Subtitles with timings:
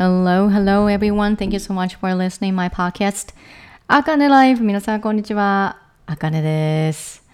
[0.00, 1.34] Hello, hello everyone.
[1.34, 3.34] Thank you so much for listening my podcast.
[3.88, 4.62] あかねライフ。
[4.62, 5.76] 皆さん、こんにちは。
[6.06, 7.24] あかねです。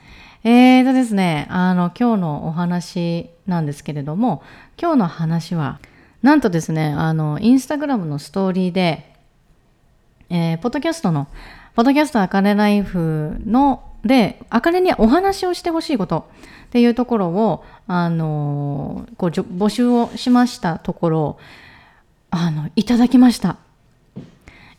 [0.44, 4.42] えーとですね、あの、今日のお話なんですけれども、
[4.80, 5.78] 今日の話は、
[6.22, 9.12] なんとですね、あの、インスタグラムのストーリーで、
[10.30, 11.28] えー、ポッドキャストの、
[11.74, 16.30] ポッドキャストあかねライフの、で、あかねにお話をしてほしいこと
[16.68, 21.38] っていうところを、あの、こう、募集をしましたところ、
[22.36, 23.58] あの、いただきました。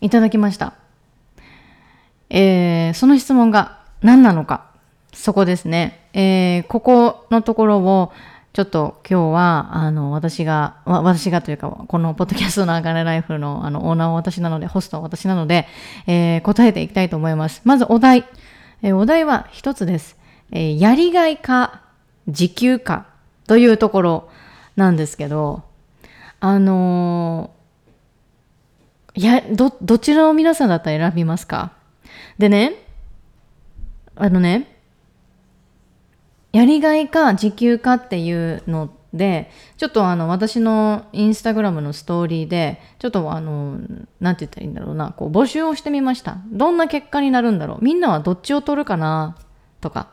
[0.02, 0.74] いただきました。
[2.30, 4.66] えー、その質問が何なのか。
[5.14, 6.10] そこですね。
[6.12, 8.12] えー、ここのところを、
[8.52, 15.66] ちょっと今日は、あの、私が、私がというか、このポッドキャストのあがねライフの、あの、オーナーは私なので、ホストは私なので、
[16.08, 17.62] えー、答えていきたいと思います。
[17.64, 18.26] まずお題。
[18.82, 20.18] え、お題は一つです。
[20.52, 21.80] え、やりがいか、
[22.28, 23.06] 時給か
[23.48, 24.30] というところ
[24.76, 25.64] なんですけど、
[26.40, 31.72] あのー、いや、ど、どちらの皆さんだったら選びますか？
[32.38, 32.74] でね、
[34.16, 34.80] あのね、
[36.52, 43.80] やりがいか時給かっていうので、ちょっとあの、私のインスタグラムのストーリーで、ちょっとあの、
[44.20, 46.38] なんて言ったらいいんだろうな、こう募集をしてみました。
[46.48, 49.38] どんな結果になるんだろうみんなはどっちを取るかな？
[49.80, 50.10] とか。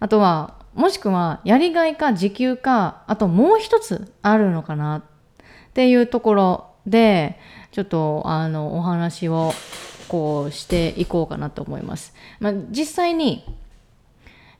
[0.00, 5.02] あとは、もしくは、やりがいか時給か、あともう一つあるのかな？
[5.74, 7.36] っていうところで
[7.72, 9.52] ちょっとあのお話を
[10.06, 12.14] こうしていこうかなと思います。
[12.38, 13.44] まあ、実際に、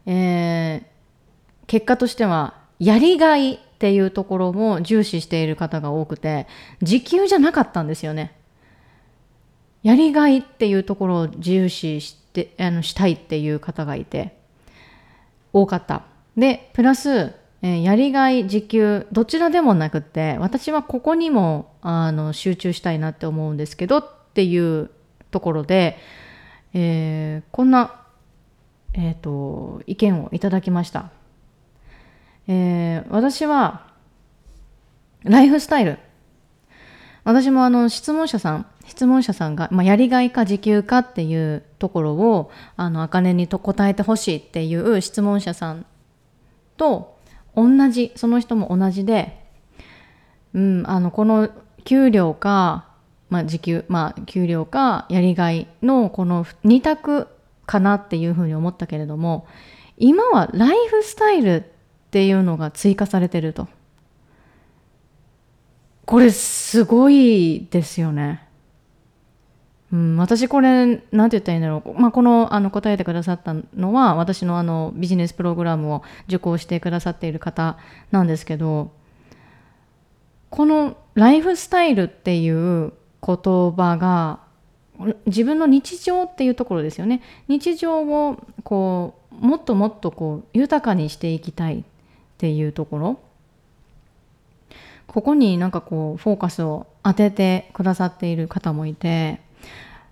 [0.06, 6.48] えー、結果としてはやりがいっていうところも重視している方が多くて
[6.82, 8.36] 時給じゃなかったんですよね。
[9.84, 14.36] やりがいっていうところを重視してあのしたいっていう方がいて
[15.52, 16.02] 多かった。
[16.36, 24.90] でプラスえー、やりがい、時給、どちらでもなくって、私はここにもあの集中したいなって思うんですけどっていう
[25.30, 25.96] ところで、
[26.74, 28.02] えー、こんな、
[28.92, 31.10] えーと、意見をいただきました。
[32.48, 33.86] えー、私は、
[35.22, 35.98] ライフスタイル。
[37.24, 45.86] 私もあの質問者さん、質問者さんが、まあ、やりがいか時給かっていうところを、あの、あかねにと答えてほしいっていう質問者さん
[46.76, 47.13] と、
[47.56, 49.44] 同じその人も同じで、
[50.54, 51.50] うん、あのこの
[51.84, 52.88] 給料か、
[53.30, 57.28] まあ、時給まあ給料かやりがいのこの2択
[57.66, 59.46] かなっていうふうに思ったけれども
[59.96, 63.68] 今はライフスタイルっていうのが追加されてると
[66.04, 68.43] これすごいですよね。
[69.94, 77.78] うん、私これ何て言ったらいいんだろう、まあ、このあの答えてくださったのは私のあのビジネスプログラムを受講してくださっている方
[78.10, 78.90] なんですけど
[80.50, 82.92] このライフスタイルっていう
[83.24, 83.36] 言
[83.70, 84.40] 葉が
[85.26, 87.22] 自分の日常っていうところですよね。
[87.48, 91.84] 日常をこうもっともっとこう豊かにしていきたいっ
[92.38, 93.18] ていうところ。
[95.06, 99.40] ここになんかこうフォーカスを当ててくださっている方もいて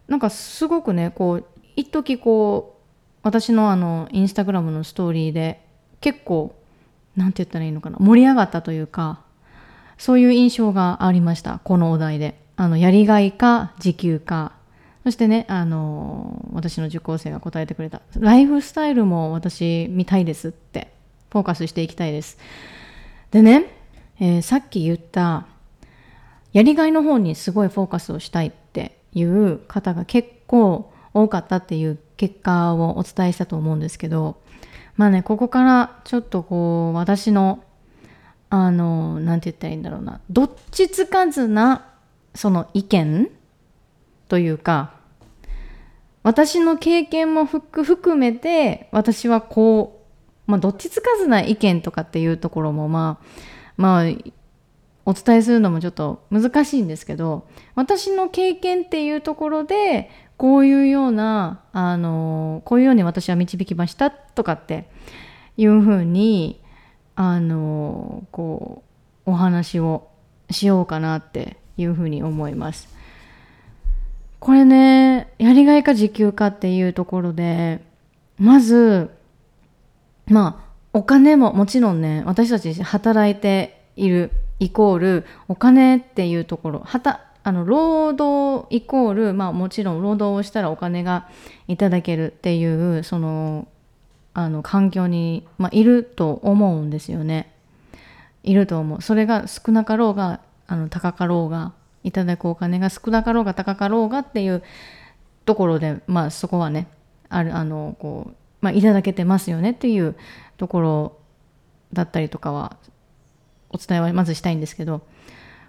[0.08, 1.44] なんかすごくねこう
[1.76, 2.82] 一時こう
[3.22, 5.64] 私のあのインスタグラムのストーリーで
[6.00, 6.54] 結構
[7.16, 9.20] 何て言ったらいいのかな盛り上がったというか
[9.98, 12.42] そういう印象がありましたこのお題で。
[12.56, 14.52] あのやりがいか時給か。
[15.04, 20.92] そしてねあの私の受講生が答えてくれたライフスタイルも私見たいですって
[21.32, 22.38] フォーカスしていきたいです。
[23.32, 23.66] でね、
[24.20, 25.46] えー、さっき言った
[26.52, 28.48] やりがいの方にすごいフォーカスをしたい。
[28.48, 28.52] っ
[29.14, 34.40] いう方が結構多かったっていう結果をお伝えしたと思うんですけど
[34.96, 37.64] まあねここからちょっとこう私の
[38.50, 41.86] あの何て言ったらいいんだろうなどっちつかずな
[42.34, 43.30] その意見
[44.28, 44.94] というか
[46.22, 50.04] 私の経験も含めて私はこ
[50.46, 53.26] う、まあ、どっちつかずな意見とかっていうところもまあ
[53.76, 54.04] まあ
[55.04, 64.88] お伝えするのもちょっと難しいんですけど私の経験っていうところでこういうようなあのこういうように私は導きましたとかって
[65.56, 66.60] いうふうに
[67.14, 68.82] あのこ
[69.26, 70.08] うお話を
[70.50, 72.88] しようかなっていうふうに思います。
[74.40, 77.80] これねやりがいか時給かっていうところで
[78.38, 79.10] まず
[80.26, 84.32] まあお金ももちろんね私たち働いている
[84.62, 91.28] イコールお金っていうところはたあの労働イコール、まあ、もちろん労働をしたらお金が
[91.66, 93.66] いただけるっていうその
[94.34, 97.52] あの環境に、まあ、いると思うんですよね。
[98.44, 99.02] いると思う。
[99.02, 101.72] それが少なかろうがあの高かろうが
[102.04, 104.62] いただくお金が少なかろうが高かろうがっていう
[105.44, 106.86] ところでまあそこはね
[107.28, 110.16] あるあのこう、まあ、いただけてますよねっていう
[110.56, 111.16] ところ
[111.92, 112.76] だったりとかは
[113.72, 115.02] お伝えはまずしたいんですけど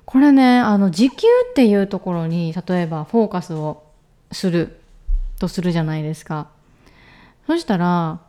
[0.06, 3.84] これねあの時給っていうところに例えばフォーカスを
[4.32, 4.80] する
[5.40, 6.50] とするじゃないですか。
[7.48, 8.22] そしたら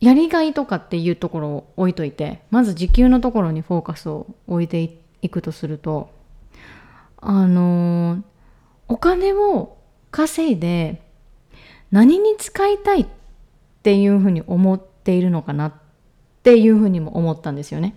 [0.00, 6.10] やりがいとかっていうところを置いといてまず時給のところにフォーカスを置いていくとすると
[7.18, 8.22] あのー、
[8.88, 9.76] お金を
[10.10, 11.02] 稼いで
[11.90, 13.06] 何に使いたいっ
[13.82, 15.72] ていうふうに思っているのかなっ
[16.40, 17.94] っていうふうにも思ったんですよね。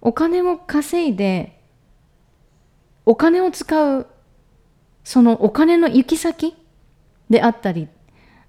[0.00, 1.60] お金を稼いで
[3.04, 4.06] お金を使う
[5.02, 6.54] そのお金の行き先
[7.30, 7.88] であったり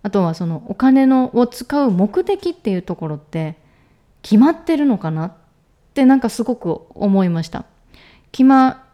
[0.04, 3.58] あとはそのお金のを使う目的っていうところって
[4.22, 5.34] 決まってるのかなっ
[5.94, 7.66] てなんかすごく思いました。
[8.32, 8.86] 決ま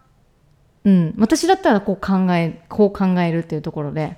[0.85, 4.17] うん、私だったらこう考えこう考えるっていうところで、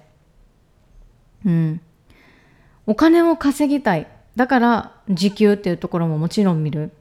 [1.45, 1.81] うん、
[2.85, 6.91] お金を稼ぎたいだから時給っていうところももちろん見る。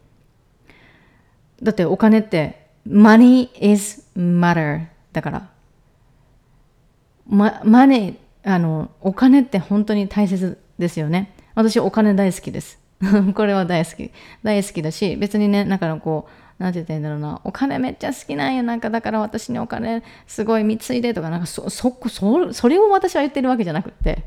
[1.62, 5.50] だってお金って money is matter だから、
[7.28, 11.34] ま、マネあのお金って本当に大切ですよね。
[11.54, 12.78] 私お金大好きです。
[13.34, 14.10] これは大好き。
[14.42, 16.28] 大好きだし別にねだからこ
[16.58, 17.42] うなんて言ったんだろうな。
[17.44, 24.24] お金めっちゃ好きなんやなんかだから私にお金すごい貢いでとかなんかそそそそれを私は言ってるわけじゃなくって。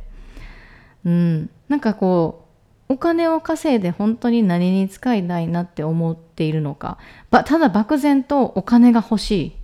[1.05, 1.49] うん。
[1.69, 2.48] なんかこう
[2.91, 6.97] お金を稼いで本当に何に使いたいなって思っているのか。
[7.29, 9.55] ただ漠然とお金が欲しい、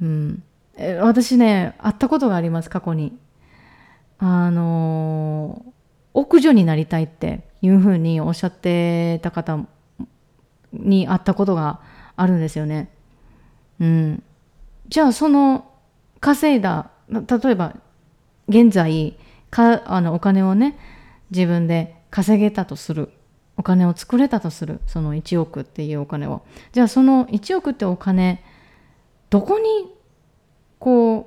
[0.00, 0.42] うん、
[1.00, 3.18] 私ね会ったことがあります過去に。
[4.18, 5.62] あの
[6.14, 9.58] 屋女になりたいっていうふうにおっしゃってた方
[10.72, 11.80] に会ったことが
[12.16, 12.90] あるんですよね。
[13.78, 14.22] うん、
[14.88, 15.70] じゃあその
[16.20, 17.76] 稼いだ例えば
[18.48, 19.18] 現在
[19.50, 20.78] かあのお金をね
[21.30, 23.10] 自分で稼げたとする。
[23.56, 24.80] お金を作れたとする。
[24.86, 26.42] その1億っていうお金を。
[26.72, 28.44] じゃあその1億ってお金
[29.30, 29.92] どこに
[30.78, 31.26] こう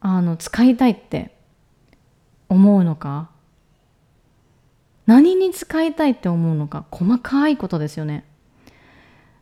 [0.00, 1.36] あの使いたいって
[2.48, 3.30] 思うのか。
[5.06, 6.86] 何に使いたいって思うのか。
[6.90, 8.24] 細かいことですよね。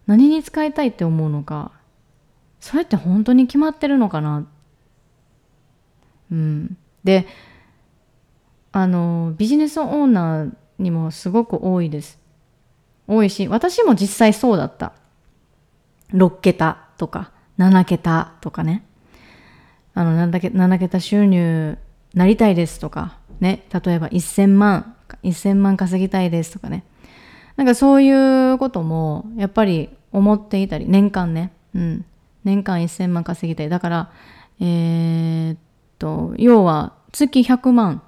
[0.06, 1.72] 何に使いたいって思うのか。
[2.60, 4.46] それって本当に決まってるのかな。
[6.30, 6.76] うん。
[7.04, 7.26] で
[8.72, 12.18] あのビジネスオーナーにもすごく多いです。
[13.06, 14.92] 多いし私も実際そうだった。
[16.12, 18.84] 6桁とか7桁とかね。
[19.94, 21.76] あの 7, 7桁収入
[22.14, 26.84] なりたいですとか、ね、例えば1000万、1000万稼ぎたいですとかね。
[27.56, 32.04] なんかそういうこともやっぱり思っていたり、年間ね、うん、
[32.44, 33.68] 年間1000万稼ぎたい。
[33.68, 34.12] だから、
[34.60, 35.58] えー、っ
[35.98, 38.02] と、要は月100万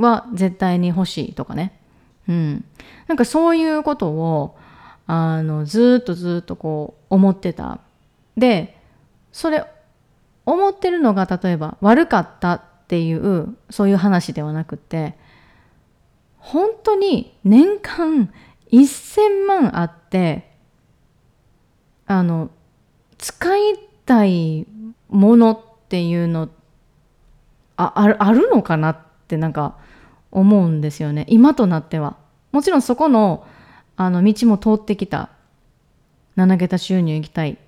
[0.00, 1.78] は絶対に欲しいとかね。
[2.28, 2.64] うん。
[3.06, 4.56] なんかそういうことを、
[5.06, 7.80] あの、ずっとずっとこう思ってた。
[8.36, 8.78] で、
[9.32, 9.64] それ、
[10.46, 15.14] 思ってるのが例えば悪かったっていうそういう話ではなくて
[16.38, 18.32] 本当に年間
[18.72, 20.50] 1000万あって
[22.06, 22.50] あの
[23.18, 23.60] 使い
[24.06, 24.66] たい
[25.08, 26.48] ものっていうの
[27.76, 29.76] ああるあるのかなってなんか
[30.32, 31.26] 思うんですよね。
[31.28, 32.16] 今となっては。
[32.52, 33.46] もちろんそこの
[33.96, 35.30] あの道も通ってきた。
[36.36, 37.58] 7桁収入いきたい。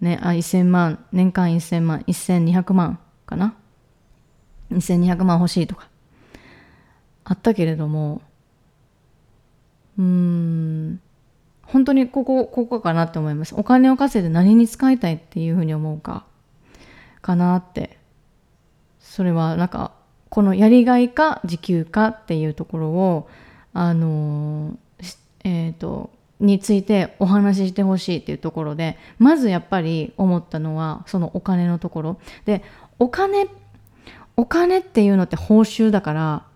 [0.00, 1.04] ねあ1000万。
[1.12, 2.00] 年間1000万。
[2.00, 3.54] 1200万かな。
[4.72, 5.88] 2200万欲しいとか。
[7.24, 8.22] あったけれども
[9.98, 11.00] うん
[11.62, 13.54] 本当にここここかなって思います。
[13.54, 16.24] お金を稼いで何に使いたいっていうふうに思うか
[17.20, 17.98] かなって。
[19.00, 19.92] それはなんか
[20.28, 23.28] このやりがいか時給かっていうところを
[23.72, 24.76] あの
[25.44, 32.20] えっ、ー、とについてお話ししてほしいっていうところでまずやっぱり思ったのはそのお金のところ。
[32.44, 32.62] で
[32.98, 33.48] お金
[34.36, 36.46] お金っていうのって報酬だから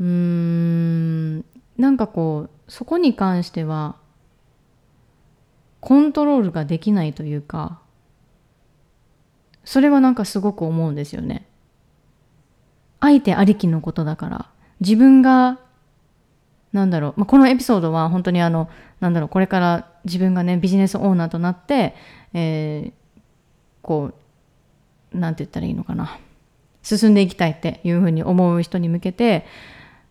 [0.00, 1.44] うーん
[1.76, 3.96] なんかこうそこに関しては
[5.80, 7.81] コントロールができないというか
[9.64, 11.46] それはなんかすごく思うんですよね。
[13.00, 14.46] 相手ありきのことだから。
[14.80, 15.58] 自分が
[16.72, 18.68] なんだろう、まあ、このエピソードは本当にあの
[19.00, 19.28] なんだろう。
[19.28, 21.94] これから自分がねビジネスオーナーとなって、
[22.32, 23.20] えー、
[23.82, 24.12] こ
[25.12, 26.18] う何て言ったらいいのかな。
[26.82, 29.46] 進んでいきたいっていうふうに思う人に向けて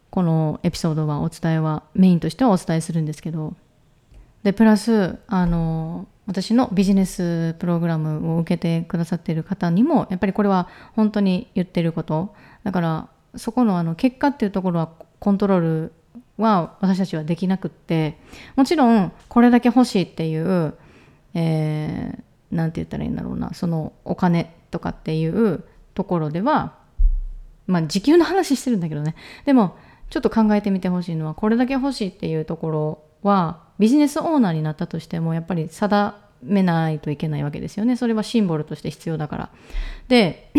[0.10, 3.54] このエピソードはお伝えはメインとしてはお伝えするんですけど。
[4.44, 12.34] でプラスあの私のビジネスプログラムを受けてくださっている方にもやっぱりこれは本当に言ってること。
[12.64, 15.94] だからそこのあの結果っていうところはコントロール
[16.38, 18.18] は私たちはできなくって
[18.56, 20.74] もちろんこれだけ欲しいっていう、
[21.34, 26.76] えー、なんて言ったらいいんだろうなそのお金とかっていうところでは
[27.68, 29.16] まあ時給の話してるんだけどね。
[29.46, 29.76] でも
[30.10, 37.96] ちょっと考えてみてほしいのはこれだけ欲しいっていうところはビジネスオーナーになったとしてもやっぱり定めないといけないわけですよね。
[37.96, 39.50] それはシンボルとして必要だから。
[40.08, 40.52] で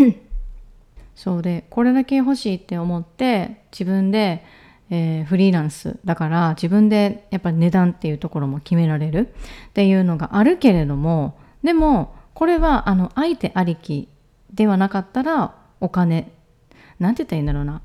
[1.14, 4.44] そうでこれだけ欲しいって思って自分で、
[4.90, 9.28] えー、フリーランスだから自分でやっぱり値段っていうところも決められる。
[9.68, 14.08] っていうのがあるけれどもでもこれはあの相手ありき
[14.52, 16.32] ではなかったらお金
[16.98, 17.82] なんて言ったらいいんだろうな。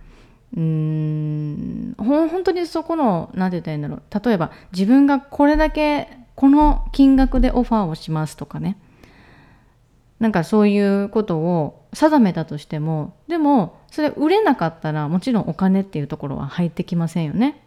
[0.55, 1.95] うーん。
[1.97, 4.01] 本当にそこの何て言ったらいいんだろう。
[4.25, 8.77] 例えば自分がこれだけこの金額でオファーをしますとかね。
[10.19, 17.63] なんかそういうことを定めたとしてもでもそれ売れなかったらもちろんお金っていうところは入ってきませんよね。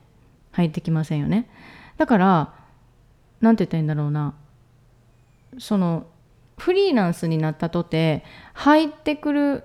[0.52, 1.49] 入ってきませんよね。
[1.96, 2.54] だから
[3.40, 4.34] 何て言ったらいいんだろうな。
[5.58, 6.06] その
[6.58, 9.64] フリーランスになったとて入ってくる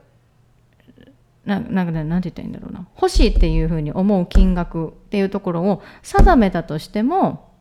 [1.45, 2.87] ななんかね何て言ったらいいんだろうな。
[2.95, 7.51] 欲しいっていうふうに思う金額っていうところを定めたとしても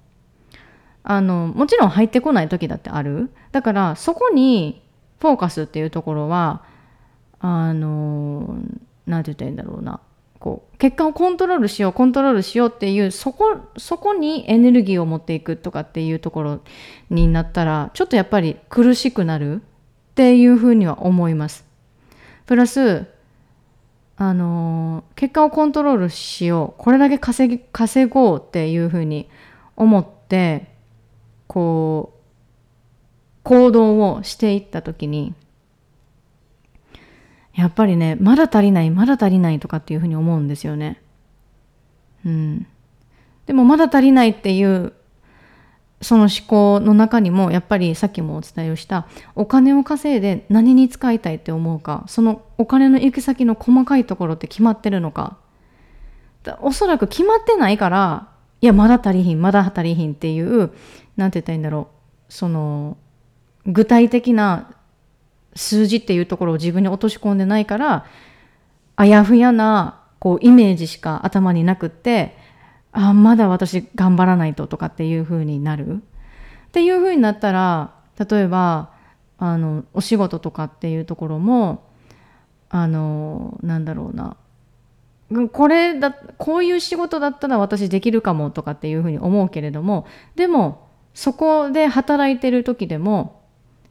[1.02, 3.30] あのもちろん入ってこない時だってある。
[3.52, 4.82] だからそこに
[5.20, 6.64] フォーカスっていうところは
[7.40, 8.56] あの
[9.06, 10.00] 何て言ったらいいんだろうな。
[10.40, 16.60] こう結果をコントロールしようコントロールしようっていうそこそこにエネルギーを持っていくとかっていうところ
[17.08, 19.64] になったらちょっとやっぱり苦しくなるっ
[20.14, 21.64] ていうふうには思います。
[22.44, 23.06] プラス
[24.16, 29.28] あの結果をコントロールしようこれだけ稼ぎ稼ごうっていうふうに
[29.76, 30.68] 思って
[31.48, 32.20] こう
[33.42, 35.34] 行動をしていった時に
[37.54, 41.00] やっぱりねまだ足りないまだ足りないとかっていうふうに思うんですよね。
[42.24, 42.66] うん、
[43.46, 44.94] でもまだ足りないっていう
[46.00, 55.38] その思考の中にもやっぱりさっきもお伝えをしたお金を稼いで何に使いたいって思うかそのお金の行き先の細かいところって決まってるのか。
[56.60, 58.28] おそらく決まってないから
[58.60, 60.72] いやまだ足りひんまだ足りひんっていう
[61.16, 61.88] 何て言ったらいいんだろ
[62.28, 62.98] うその
[63.66, 64.70] 具体的な
[65.54, 68.06] 数字っていうところを自分に落とし込んでないから
[68.96, 72.36] あやふやなこうイメージしか頭になくって
[72.94, 75.96] あまだ私頑張らないととかっていう風になる。
[75.96, 78.90] っていう風になったら例えば
[79.38, 81.84] あのお仕事とかっていうところも
[82.70, 84.36] あのなんだろうな。
[85.52, 93.42] これだこういう仕事だったら私できるかもとかっていうふうに思うけれどもでもそこで働いてる時でも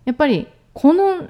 [0.06, 1.30] やっぱりこの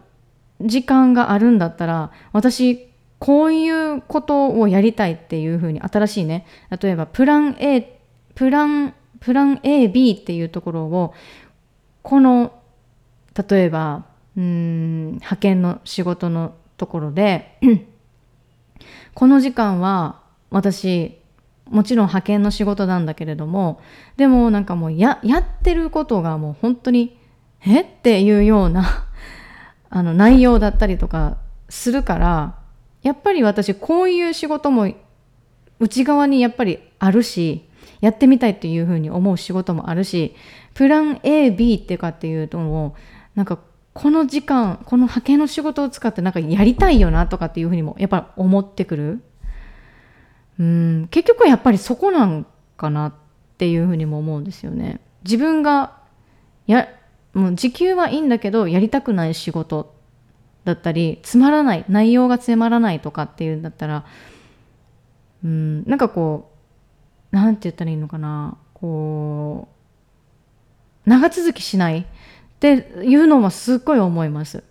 [0.62, 2.93] 時間があるんだったら私
[3.24, 6.46] こういうことをやりたいっていうふうに新しいね
[6.82, 8.02] 例えばプラン A
[8.36, 11.14] プランプラン AB っていうところを
[12.02, 12.52] この
[13.50, 14.04] 例えば
[14.36, 17.58] うん派遣の仕事のところで
[19.16, 21.18] この時間は私
[21.70, 23.80] もちろん派遣の仕事なんだけれども
[24.18, 27.18] でもなんかもうややってることがもう本当に
[27.66, 27.84] え？
[27.84, 29.08] っていうような
[29.90, 31.38] あの内容だったりとか
[31.70, 32.63] するから
[33.04, 34.92] やっぱり私こういう仕事も
[35.80, 37.68] 内側にやっぱりあるし
[38.02, 40.36] やってみたいっていうふうに思う仕事もあるし
[40.74, 42.96] プラン AB っていうかっていうのを
[43.36, 43.60] なんか
[43.94, 49.24] この時間この派遣の仕事を使ってなんかやりたいよなとかっていうふうにもやっぱ思ってくる。
[50.60, 52.46] うん結局やっぱりそこなん
[52.78, 53.14] かなっ
[53.58, 55.00] ていうふうにも思うんですよね。
[55.24, 55.98] 自分が
[56.68, 56.88] や
[57.34, 59.96] もう時給はいいんだけどやりたくない仕事
[60.66, 64.06] だったりつまらない内容がつまらないとかっていうんだったら
[65.44, 66.52] うんなんかこ
[67.32, 69.68] うなんて言ったらいいのかなこ
[71.06, 72.06] う長続きしないっ
[72.60, 74.64] ていうのもすっごい思います。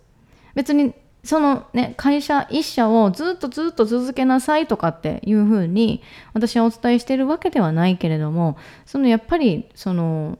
[0.55, 6.01] 別にそのね会社一社をずっとずっと続けなさいとかっていうふうに
[6.33, 10.37] 私はお伝えしているわけではないけれどもそのやっぱりその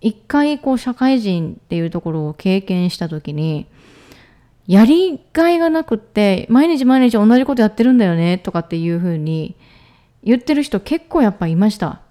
[0.00, 3.66] 一回こう社会人っていうところを経験した時に
[4.68, 9.56] やりがいがなくって毎日毎日同じことやってるんだよねとかっていうふうに
[10.22, 12.02] 言ってる人結構やっぱいました。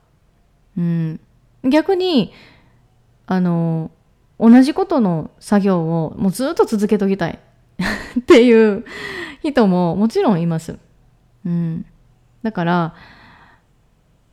[0.76, 1.20] うん、
[1.64, 2.34] 逆に
[3.28, 3.92] あの
[4.40, 7.40] 同じことの作業をもうずっと続けときたい
[8.20, 8.86] っていう
[9.44, 10.80] 人ももちろんいます。
[11.46, 11.86] うん、
[12.42, 12.96] だから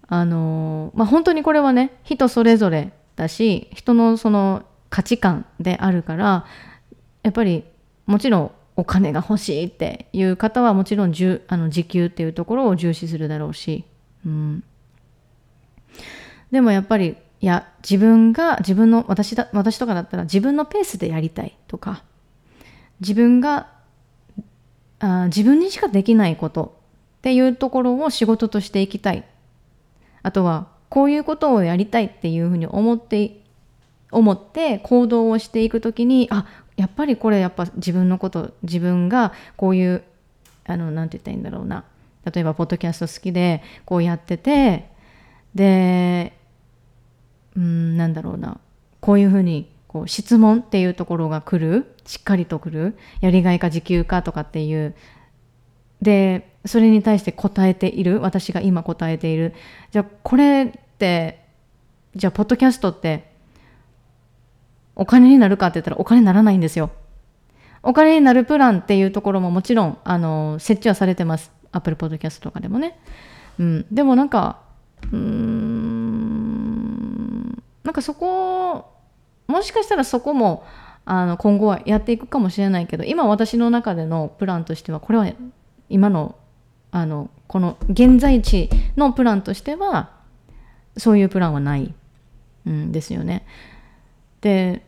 [0.08, 6.46] あのまあ本当にこれはね人それぞれだし人のその価値観であるから
[7.22, 7.64] やっぱり
[8.06, 13.84] もちろんお金が欲しいっていう方はもちろんじゅあの時給っていうところを重視するだろうし、
[14.26, 14.64] うん、
[16.50, 22.02] でもやっぱりいや自分が自分の私だ私とかだったら自分のペースでやりたいとか。
[23.00, 23.68] 自分が
[25.00, 26.78] あ自分にしかできないこと
[27.18, 29.24] っていうところを仕事としていきたい。
[30.22, 33.42] あとはこういうことをやりたいっていうふうに思って
[34.10, 40.02] 思って行動をしていく時にあやっぱりこれやっぱ自分のこと自分がこういう
[40.64, 41.84] あの何て言ったらいいんだろうな。
[42.24, 44.88] 例えばポッドキャスト好きでこうやってて
[45.54, 46.32] で
[47.56, 48.58] うんなんだろうな。
[49.00, 51.94] こういうふうにこう質問っていうところが来る。
[52.06, 52.96] しっかりと来る。
[53.20, 54.94] やりがいか時給かとかっていう。
[56.02, 58.20] でそれに対して答えている。
[58.20, 59.54] 私が今答えている。
[59.92, 61.44] じゃあこれって
[62.16, 63.33] じゃあポッドキャストって
[64.96, 66.90] お金になるかって言ったらお金にならないんですよ。
[67.82, 71.52] お金になるプランっていうところももちろんあの設置はされてます。
[71.72, 72.98] Apple Podcast とかでもね。
[73.58, 74.60] うん、でもなんか
[75.12, 76.04] うーん
[77.84, 78.90] なんかそこ
[79.46, 80.64] もしかしたらそこも
[81.04, 85.30] あの今後はやっていくかもしれないけど今私の中でのプランとしてはこれは
[85.88, 86.36] 今の
[86.90, 90.10] あのこの現在地のプランとしては
[90.96, 91.92] そういうプランはない
[92.68, 93.44] んですよね。
[94.44, 94.84] で、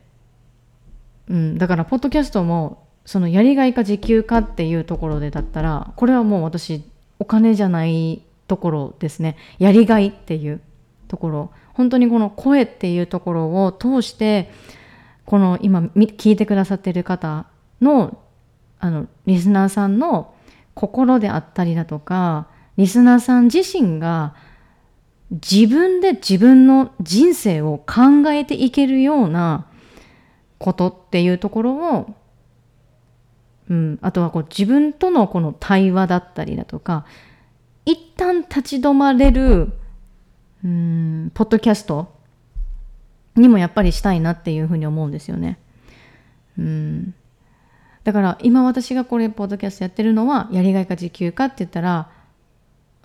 [1.29, 6.85] うん、だからポッドキャストもそのやりがいか時給かっていうところでだったらこれはもう私
[7.19, 9.37] お金じゃないところですね。
[9.59, 10.61] やりがいっていう
[11.09, 11.51] ところ。
[11.73, 14.51] 本当にこの声っていうところを通して
[15.25, 17.47] この今聞いてくださってる方
[17.81, 18.19] の
[18.79, 20.35] あのリスナーさんの
[20.75, 24.35] 心であったりだとかリスナーさん自身が
[25.31, 29.67] 自分で自分の人生を考えていけるような
[30.59, 32.15] ことっていうところを、
[33.69, 37.07] うん、あとはこう自分とのこの対話だったりだとか
[37.85, 39.73] 一旦立ち止まれる、
[40.65, 42.15] うん、ポッドキャスト
[43.35, 45.59] にもやっぱりしたいなっていうふうに思うんですよね。
[46.59, 47.15] うん
[48.05, 52.09] だから今私がこれポッドキャストやってるのはやりがいか時給かって言ったら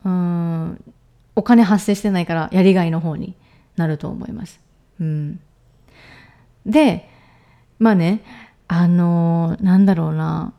[0.06, 0.94] うん
[1.36, 3.36] お金発生してないからやりがいの方に
[3.76, 4.60] なると思います。
[5.00, 5.40] うん、
[6.66, 7.10] で
[7.80, 8.24] まあね
[8.68, 10.54] あのー、なんだろうな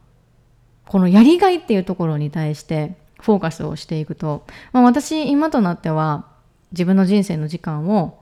[0.87, 6.27] このやりがいっていうところに対してフォーカスをしていくと、まあ、私今となっては
[6.73, 8.19] 自分の人生の時間を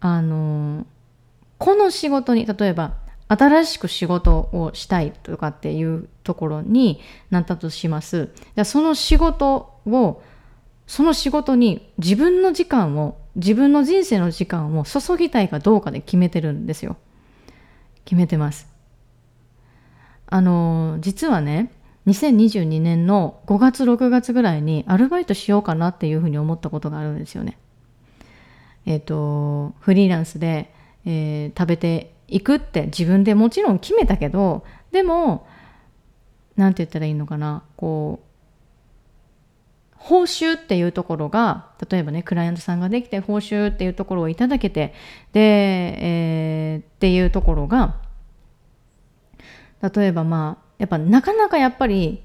[0.00, 0.84] あのー、
[1.58, 2.94] この仕事に例えば
[3.28, 8.30] 新しく仕事をしたいとかっていうところになったとします。
[8.54, 10.22] じゃその仕事を
[10.86, 16.96] その仕事に自分の時間を自分の人生の時間を注ぎたいかどうかで決めてるんですよ。
[18.04, 18.68] 決めてます。
[20.28, 21.72] あの実はね
[22.06, 27.58] 2022年の5月6月ぐらいにアルバイトしようかなっていうふうに思ったことがあるんですよね。
[28.86, 30.72] えっ、とフリーランスで、
[31.04, 35.46] えー、食べていくって自分でもちろん決めたけどでも
[36.56, 38.25] 何て言ったらいいのかなこう
[40.06, 44.94] 報酬っていうところが例えばねクライアントさんができて報酬っていうところをいただけて
[45.32, 47.96] で、えー、っていうところが
[49.82, 52.22] 例えばまあやっぱなかなかやっぱり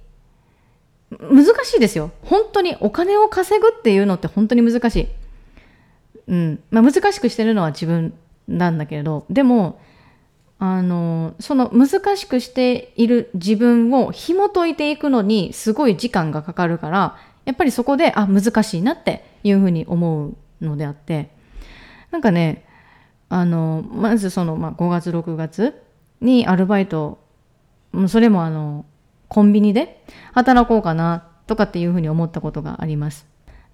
[1.09, 2.11] 難しいですよ。
[2.21, 5.07] 本当にお金を稼ぐっていうのって本当に難しい、
[6.27, 6.63] うん。
[6.69, 8.13] まあ、難しくしてるのは自分
[8.47, 9.81] なんだけれどでも
[10.59, 21.29] あのその難しくしている自分を紐解いていくのにすごい時間がかかるからやっぱりそこであ難しいなっていうふうに思うのであって
[22.11, 22.65] なんかね
[23.29, 25.81] あのまずその、まあ、5月6月
[26.19, 27.19] にアルバイト
[28.07, 28.85] それもあの
[29.27, 33.25] コンビニで働こうかなとかっていうふうに思ったことがあります。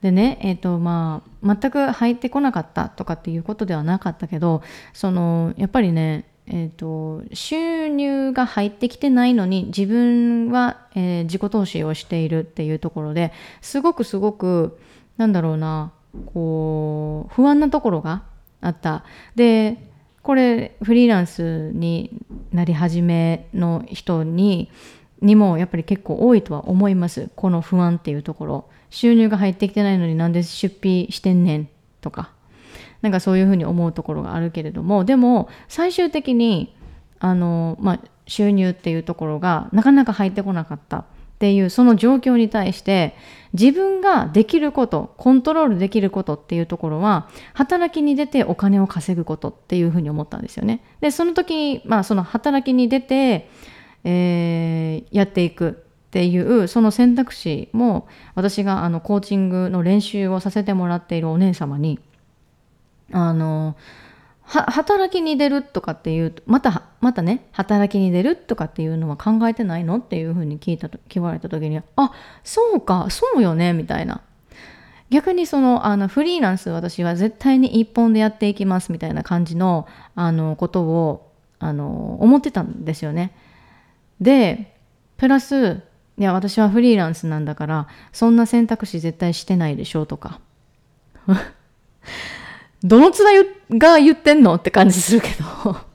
[0.01, 4.61] でね、えっ、ー、とまあ全く入ってこなかったとかっていうことではなかったけど
[4.93, 14.79] そのやっぱりねえーと、収入が入ってきてないのに自分は、えー、自己投資をしているっていうところですごくすごく
[15.17, 15.91] なんだろうな
[16.33, 18.23] こう不安なところが
[18.61, 19.03] あった。
[19.35, 19.77] で
[20.23, 22.19] これフリーランスに
[22.51, 24.69] なり始めの人に
[25.21, 27.29] にもやっぱり結構多いとは思います。
[27.35, 28.69] この不安っていうところ。
[28.89, 31.69] 収入が入ってきてないのになんで出費してんねん
[32.01, 32.31] とか。
[33.01, 36.75] なんかそういうふうに思うところがあるけれどもでも最終的に
[37.19, 41.05] あの、まあ、収入っていうところがなかなか入ってこなかった
[41.37, 43.15] っていうその状況に対して
[43.53, 50.81] 自分ができることコントロールできることっていうところは働きに出てお金を稼ぐことっていうふうに思ったんですよね。
[50.99, 53.49] でその時、まあ、その働きに出て、
[54.03, 61.99] えー、やっていくっていうその選択肢も私があのコーチングの練習をさせてもらっているお姉様に
[63.11, 63.75] あの
[64.47, 72.13] 働きに出るとかっていうまたまたね働きに出るとかっていうのは考えてないのっていうふうに聞いたと聞かれた時にあ
[72.45, 74.21] そうかそうよねみたいな。
[75.09, 83.33] 逆にそのあのフリーランス私は絶対に一本でやっていきますみたいな感じのあのことをあの思ってたんですよね。
[84.19, 84.75] で
[85.17, 85.81] プラス
[86.17, 90.39] いや私はフリーランスなんだからそんな選択肢絶対してないでしょとか。
[92.83, 95.29] どの面が言ってんのって感じするけ
[95.63, 95.77] ど。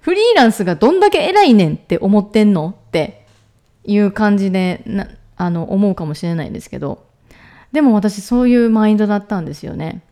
[0.00, 3.26] フリーランスがどんだけ偉いねんって思ってんのって
[3.84, 7.06] いう感じでなあの思うかもしれないんですけど。
[7.72, 10.02] でも私そういうマインドだったんですよね。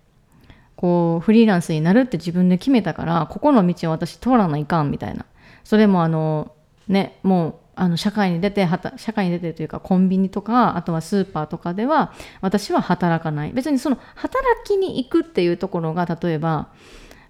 [0.77, 5.25] こうフリーランスになるって自分で決めたからここの道を私通らないかんみたいな。
[5.65, 6.53] それもあの
[6.87, 13.53] ねもうあの社会に出て社会に出てというかコンビニとかあとはスーパーとかでは私は働かない。
[13.53, 16.69] 別にその働きに行くっていうところが例えば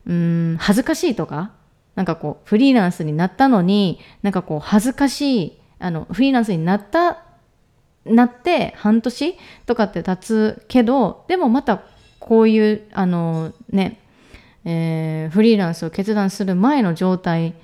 [0.07, 1.51] うん恥ずかしいとか
[1.97, 7.25] なんかこうフリーランスになったのになんかこう恥ずかしいあのフリーランスになった
[8.05, 11.83] なって半年とかって経つけどでもまた
[12.21, 14.01] こういうあのね、
[14.65, 17.55] えー、フリーランスを決断する前の状態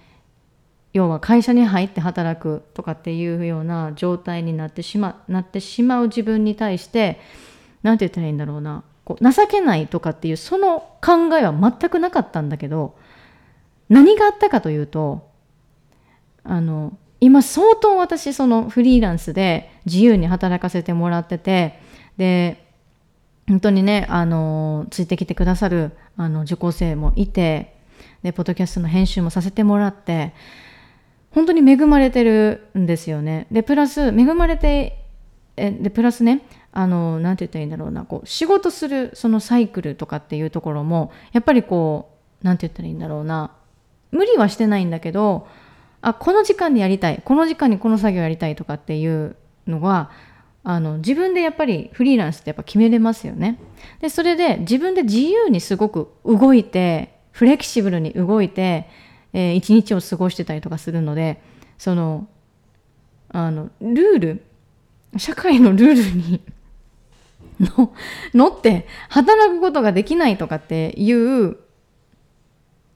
[0.92, 7.20] 要は会社に入って働くとかっていうような状態になってしまなってしまう自分に対して
[7.83, 8.85] 何て言ったらいいんだろうな。
[9.05, 12.96] こう情けないとかっていうその考えは全くなかったんだけど
[13.88, 15.28] 何があったかというと
[16.44, 21.81] あの今相当私そのフリーランスで自由に働かせてもらってて
[22.16, 22.64] で
[23.48, 27.74] 本当にねあのついてきてくださるあの受講生もいて
[28.22, 30.33] でポッドキャストの編集もさせてもらって
[31.35, 33.47] 本当に恵まれてるんですよね。
[33.51, 35.05] で、プラス、恵まれて、
[35.57, 42.11] えで、プラスね、あの、なんて言ったらいいんだろうな、こう、仕事するそのサイクルとかっていうところも、やっぱりこ
[42.42, 43.53] う、なんて言ったらいいんだろうな、
[44.11, 45.47] 無理はしてないんだけど、
[46.01, 50.11] あ、この時間にやりたい、この時間にこの作業やりたいとかっていうのが、
[50.64, 53.59] あの自分でやっぱりフリーランスってやっぱ決めれますよね。
[54.01, 58.88] でそれで自分で自由にすごく動いてフレキシブルに動いて
[59.33, 61.40] えー、一日を過ごしてたりとかするので
[61.79, 62.29] その
[63.31, 64.45] あのルール
[65.16, 66.40] 社会のルールに
[67.61, 67.92] の
[68.35, 71.57] 乗って働くことができないとかっていう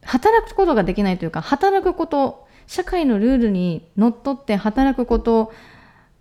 [0.02, 5.52] 働くことができないというか働くこと社会のルールにのっとって働くこと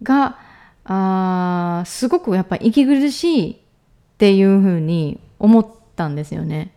[0.03, 0.37] が
[0.83, 3.57] あすごくやっぱ息苦しいっ
[4.17, 6.74] ていうふうに思ったんですよね。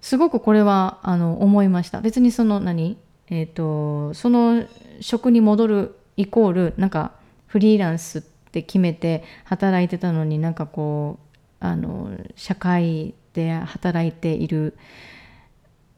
[0.00, 2.00] すごくこれはあの思いました。
[2.00, 2.96] 別にその何？
[3.28, 4.64] えっ、ー、とその
[5.00, 7.12] 職に戻るイコールなんか
[7.46, 14.76] フリーランスって決めて働いてたのになんかこうあの社会で働いている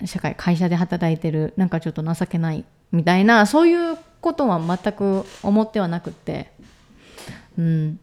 [0.05, 6.53] 社会会社で働いてるなんかちょっと情けないみたいなそういうことは全く思ってはなくって。
[7.59, 8.01] うん。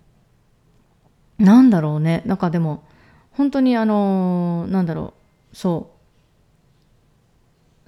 [1.37, 2.21] なんだろうね。
[2.25, 2.83] なんかでも
[3.31, 5.18] 本当にあのなんだろう。
[5.53, 5.99] そう。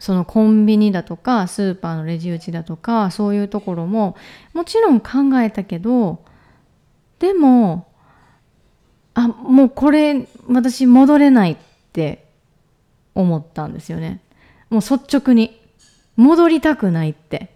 [0.02, 4.15] そのコンビニだとかスーパーのレジ打ちだとかそういうところも
[4.52, 6.24] もちろん考えたけど
[7.19, 7.88] でも
[9.13, 11.58] あもうこれ私戻れないっ
[11.93, 12.26] て
[13.13, 14.21] 思ったんですよね。
[14.69, 15.60] もう率直に。
[16.17, 17.50] 戻りたくないって。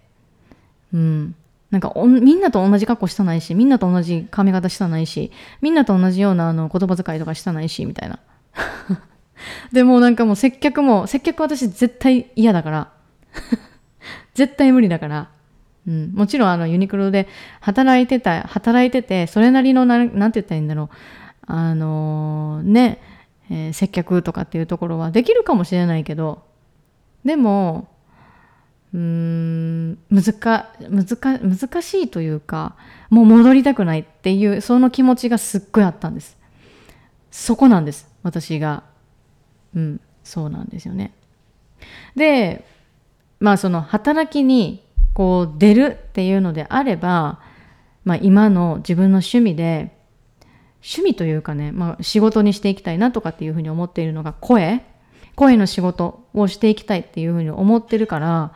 [0.92, 1.34] うん。
[1.70, 8.20] なんかみんなと同じ格好したないしみんなと同じ髪型したないしみんなと同じようなあの言葉遣いとかしたないしみたいな。
[9.72, 12.92] でもなんかもう接客も、接客私絶対嫌だから。
[14.34, 15.28] 絶対無理だから。
[15.86, 17.28] うん、もちろんあのユニクロで
[17.60, 20.88] 働いてた、働いてて、それなりのな、なんて言ったらいいんだろう。
[21.46, 23.00] あのー、ね、
[23.50, 26.42] えー、接客とかっていうところはできるかもしれないけど、
[27.24, 27.88] でも、
[28.92, 32.74] うーん、難、難、難しいというか、
[33.10, 36.36] もう戻りたくないっていう、その気持ちがすっごいあったんです。
[37.30, 38.08] そこなんです。
[38.22, 38.82] 私が
[39.76, 41.12] うん、そうなんですよね。
[42.16, 42.66] で、
[43.38, 44.82] まあその働きに
[45.14, 47.40] こう出るっていうのであれば、
[48.04, 49.94] まあ今の自分の趣味で、
[50.82, 54.82] 趣味というかね、まあ仕事にしていきたいなとかっていうふうに思っているのが声
[55.34, 58.52] 声の仕事をしていきたいっていうふうに思ってるから、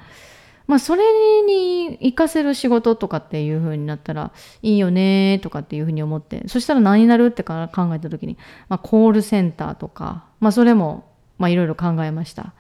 [0.67, 1.03] まあそれ
[1.43, 11.10] に活かせる仕事とかっていう風になったらいいよねとかっていう風に思ってそしたら何になるって考えた時に、まあ、コールセンターとかまあそれも
[11.41, 12.53] まあいろいろ考えました。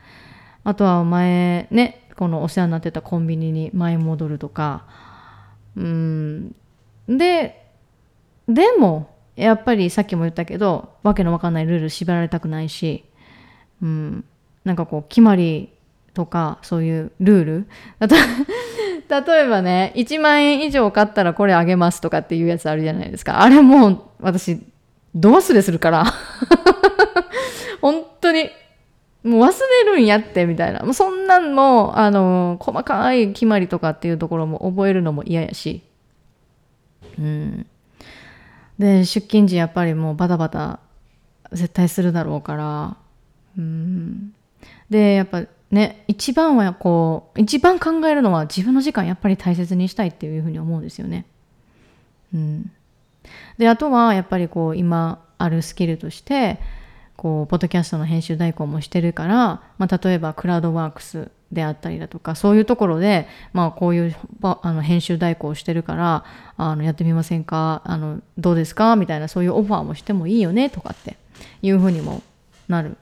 [0.65, 4.87] あとは前ねこのお世話になってたコンビニに前戻るとか。
[5.77, 6.55] うん。
[7.07, 7.67] で
[8.49, 13.05] でもやっぱりさっきも言ったけどわけのわかんないルール縛られたくないし
[13.83, 14.25] うん。
[14.65, 15.71] なんかこう決まり
[16.15, 17.67] とかそういうルール。
[19.11, 23.43] 例えばね1万円以上買ったらこれあげますとかっていうやつあるじゃないですか。
[23.43, 24.63] あれもう私
[25.15, 26.05] ど忘れするから。
[27.83, 28.51] 本当に
[29.23, 29.53] もう忘
[29.85, 30.81] れるんやってみたいな。
[30.81, 35.83] もうそんなんもあの細かい決まりとかっていうところも覚えるのも嫌やし。
[37.19, 37.67] うん。
[38.79, 40.81] で出勤時やっぱりもうバタバタ
[41.53, 42.97] 絶対するだろうから。
[43.59, 44.33] うん。
[44.89, 51.27] でやっぱね一番はこう一番考えるのは自分の時間やっぱり大切にしたいっていうふうに思うんですよね。
[52.33, 52.71] うん、
[53.59, 56.59] であとはやっぱりこう今あるスキルとして
[57.21, 66.25] こうポッドキャストの編集代行もしてるから、まあ、例えばクラウドワークスであったりだとかそういうところで、まあ、こういうあの編集代行をしてるから
[66.57, 67.83] あのやってみませんか？
[67.85, 68.97] あのどうですか？
[68.97, 71.19] みたいなそういうオファーもしてもいいよねとかって
[71.61, 72.23] いうふうにも
[72.69, 72.97] なる。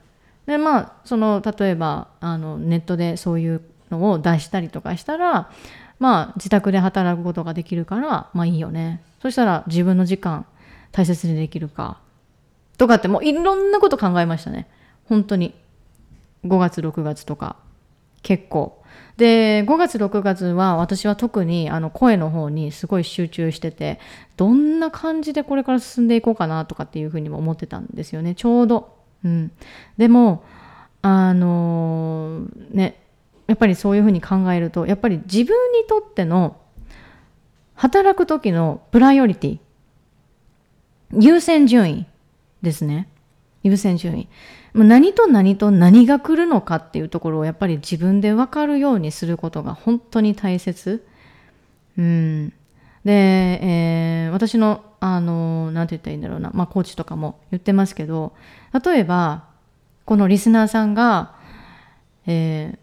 [0.47, 5.49] でまあその例えばあのネットでそういうのを出したりとかしたら
[5.97, 9.01] まあ自宅で働くことができるからまあいいよね。
[9.21, 10.45] そしたら自分の時間
[10.91, 11.99] 大切にできるか
[12.79, 14.67] とかってもういろんなこと考えましたね。
[15.05, 15.53] 本当に。
[16.45, 17.57] 5月6月とか。
[18.23, 18.81] 結構。
[19.17, 23.99] で5月6月は私は特にあの声の方にすごい集中してて
[24.37, 28.33] どんな感じでこれから進んでいこうかなとかっていうふうにも思ってたんですよね。
[28.33, 28.95] ちょうど。
[29.25, 29.51] うん、
[29.97, 30.45] でも
[31.01, 33.01] あのー、ね
[33.47, 36.55] やっぱりそういうふうに考えるとやっぱり自分にとっての
[37.75, 39.59] 働く時のプライオリティ
[41.19, 42.08] 優先順位
[42.61, 43.09] ですね。
[43.63, 44.29] 優先順位
[44.73, 51.05] 何と何と何が来るのかっていうところをやっぱり自分で分かるようにすることが本当に大切。
[51.97, 52.53] うん、
[53.03, 58.33] で、えー、私のあの何て言ったらいいんだろうな、まあ、コーチとかも言ってますけど
[58.83, 59.45] 例えば
[60.03, 61.35] このリスナーさんが、
[62.27, 62.77] えー、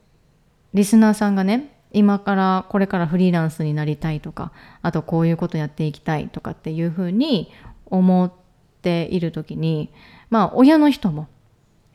[0.72, 7.52] リスナーさんがね今からこれからフリーランスになりたいとかあとこういうことやっていきたいとかっていうふうに
[7.86, 8.45] 思って
[8.86, 9.90] っている時に
[10.30, 11.26] まあ親の人も、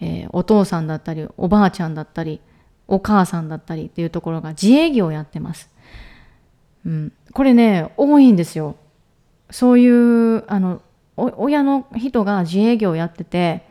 [0.01, 2.41] えー、お父さんだったりおばあちゃんだったり
[2.87, 5.69] お母さんだったりっていうところが自営業をやってます。
[6.85, 8.75] うん、これね多いんですよ。
[9.49, 10.81] そういうあの
[11.15, 13.63] 親の人が自営業をやってて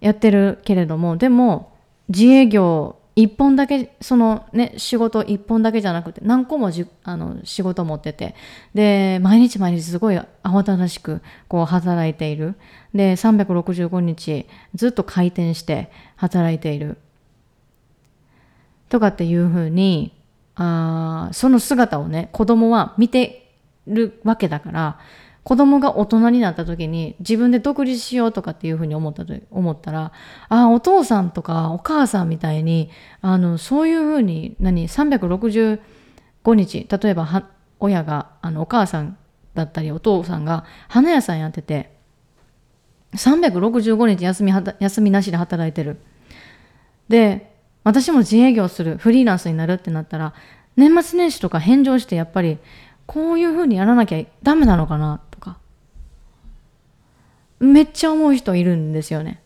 [0.00, 1.72] やってるけれどもでも
[2.08, 8.34] 自営業一本だけそのね仕事一本だけじゃなくて何個もじあの仕事持ってて。
[8.74, 12.56] で毎日毎日すごい慌ただしくこう働いている。
[12.92, 16.96] で365日ずっと回転して働いている。
[18.88, 20.12] とかっていうふうに
[20.56, 23.52] あその姿をね子供は見て
[23.86, 24.98] るわけだから
[25.44, 30.12] 子供が大人になった時に自分で独立しようとかっていうふうに思ったと思ったら
[30.48, 35.78] あお父さんとかお母さんみたいにあのそういうふうに何365
[36.54, 37.44] 日例えば
[37.78, 39.18] 親があのお母さん
[39.52, 41.92] だったりお父さんが花屋さんやってて
[43.12, 45.98] 365日休み休みなしで働いてる。
[47.08, 47.54] で
[47.84, 50.32] 私も自営業するフリーランスになるってなったら
[50.76, 52.58] 年末年始とか返上してやっぱり
[53.06, 55.58] こういうふうにやらなきゃダメなのかなとか
[57.60, 59.40] めっちゃ思う人いるんですよね。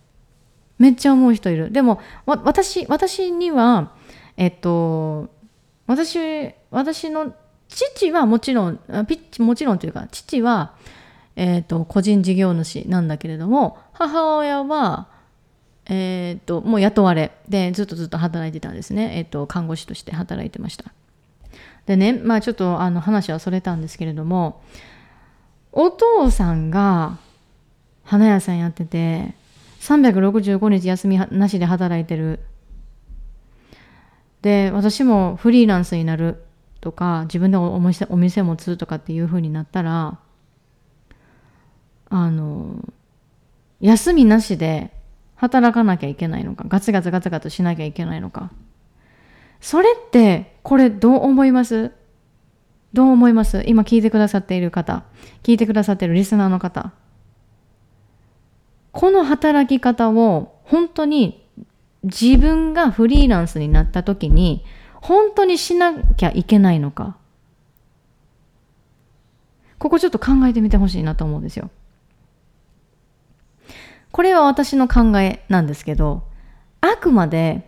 [0.78, 1.70] めっちゃ思う人いる。
[1.70, 3.92] でも、私、私には、
[4.36, 5.28] えっと、
[5.86, 7.34] 私、私の
[7.68, 10.74] 父はもちろん、ピッチ、もちろんというか、父は、
[11.36, 15.08] えっと、個人事業主なんだけれども、母親は、
[15.86, 19.16] えっと、もう雇われで、ずっとずっと働いてたんですね。
[19.16, 20.92] えっと、看護師として働いてました。
[21.88, 24.62] でね、まあちょっとあの話はそれたんですけれども、
[25.72, 27.16] お父さんが
[28.04, 29.34] 花屋さんやってて
[29.80, 32.40] 365日休みなしで働いてる。
[34.42, 36.44] で私もフリーランスになる
[36.82, 40.18] とか自分でお店お店持つとかっていう風になったら
[42.10, 42.84] あの
[43.80, 44.92] 休みなしで
[45.36, 48.50] 働かなきゃいけないのかガツガツガツガツしなきゃいけないのか。
[49.60, 51.92] それってこれどう思います？
[52.92, 53.64] どう思います？
[53.66, 55.04] 今聞いてくださっている方。
[55.42, 56.92] 聞いてくださっているリスナーの方。
[58.92, 61.46] この働き方を本当に
[62.02, 67.16] 自分がフリーランスになった時に本当にしなきゃいけないのか。
[69.78, 71.70] ここちょっと考えてみてほしいなと思うんですよ。
[74.10, 76.24] これは私の考えなんですけど
[76.80, 77.67] あくまで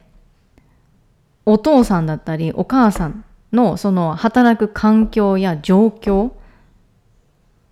[1.46, 6.32] お父さんだったりお母さんのその働く環境や状況っ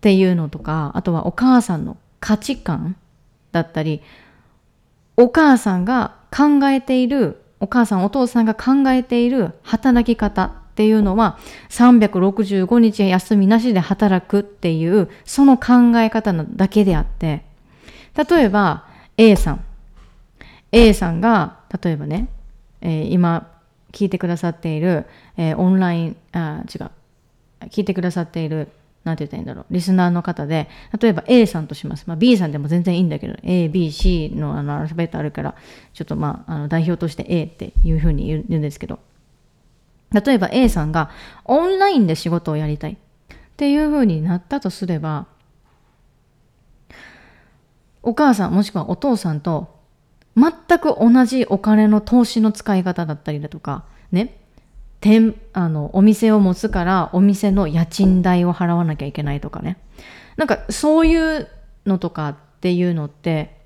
[0.01, 2.97] ていうのとかあとはお母さんの価値観
[3.53, 4.03] だったり
[5.17, 11.39] お母さんが考えているお母さんお父さんが考えている働き方っていうのは
[11.71, 17.45] 365日休みなしで働くっていうその考え方なだけであって
[18.15, 19.65] 例えば A さん。
[20.71, 22.29] A さんが例えばね、
[22.81, 23.58] えー、今
[23.99, 25.07] 聞いてくださっている、
[25.37, 26.91] えー、オンラインあ違う。
[27.71, 28.69] 聞いてくださっている
[29.03, 30.69] なんて言ったらいいんだろう、リスナーの方で、
[31.01, 32.05] 例えば A さんとします。
[32.07, 35.57] まあ、B さんでも全然いいんだけど、A、B、C のあのアルファベットあるから、
[35.95, 39.01] ちょっとまあ、あの代表として A っていうふうに言うんですけど、
[40.13, 41.11] 例えば A さんが
[41.45, 42.93] オンラインで仕事をやりたい。
[42.93, 42.97] っ
[43.59, 45.27] ていうふうになったとすれば、
[48.03, 49.78] お母さんもしくはお父さんと
[50.39, 54.39] 全く同じお金の投資の使い方だったりだとか、ね、
[55.01, 59.79] 店あのお店を持つからお店の家賃代を払わなきゃいけないとかね。
[60.37, 61.49] なんかそういう
[61.87, 63.59] のとかっていうのって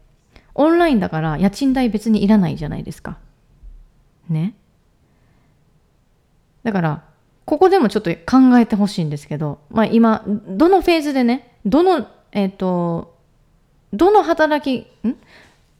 [0.55, 3.19] オンラインだから家賃代別にいらないじゃないですか。
[4.29, 4.55] ね。
[6.63, 7.05] だから
[7.45, 13.17] ここでもちょっと考えてほしいんですけど、まあ、今どのフェーズでねどのえっ、ー、と
[13.93, 15.17] どの働きん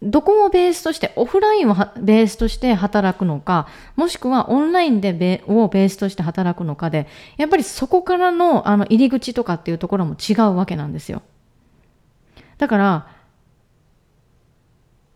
[0.03, 11.23] どこをベースとしてオフラインをベースとして働くのかもしくはオンラインでベをベースとして働くのかでやっぱりそこからのあの入り口とかっていうところも違うわけなんですよ。
[12.59, 13.07] だから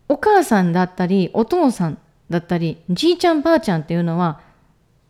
[0.09, 1.97] お母さんだったりお父さん
[2.29, 4.39] だったりじいちゃんばあちゃんっていうのは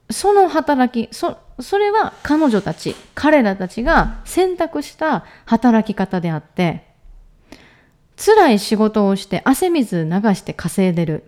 [0.10, 6.87] その働きそそれは彼女たち彼らたちが選択した働き方であって
[8.18, 11.24] 辛い仕事をして汗水流して稼いでる。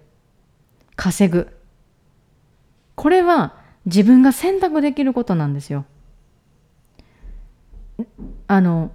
[0.95, 1.47] 稼ぐ。
[2.95, 5.85] これは自分が選択できることなんですよ。
[8.47, 8.91] あの、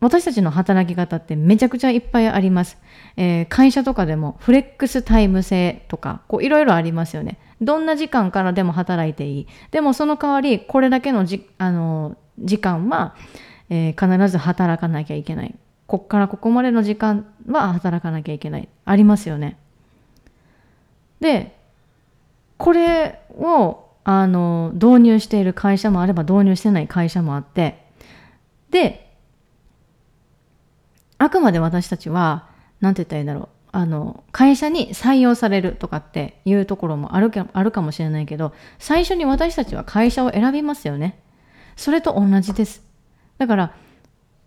[0.00, 2.76] 私たちの働き方ってめちゃくちゃいっぱいあります。
[3.16, 7.38] えー、会社とかでもフレックスタイム制とか、こういろいろありますよね。
[7.60, 9.46] どんな時間からでも働いていい。
[9.70, 13.14] でもその代わり、これだけのじあの時間は、
[13.70, 15.54] えー、必ず働かなきゃいけない。
[15.92, 18.68] こっからここまでの時間は働かなきゃいけない。
[18.86, 19.58] ありますよね。
[21.20, 21.54] で、
[22.56, 27.84] これをあの導入している会社もあれば導入してない会社もあって、
[28.70, 29.14] で、
[31.18, 32.48] あくまで私たちは、
[32.80, 33.48] 何て言ったらいいんだろう。
[33.72, 41.18] あの会社に採用されるとかっていうところもあるあるかもしれないけど最初に私たちは会社を選びますよね
[41.74, 42.82] それと同じです
[43.38, 43.74] だから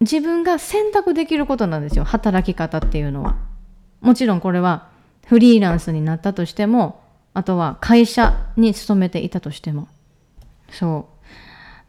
[0.01, 2.03] 自分が選択できることなんですよ。
[2.03, 3.37] 働き方っていうのは。
[4.01, 4.89] もちろんこれは
[5.25, 7.01] フリーランスになったとしても
[7.33, 9.87] あとは会社に勤めていたとしても。
[10.69, 11.15] そう。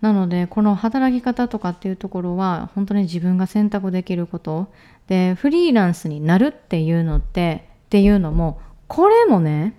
[0.00, 4.68] なのでこの働き方とかっていうところは本当に自分が選択できること。
[5.08, 9.76] でフリーランスになるっていうのってっていうのもこれもね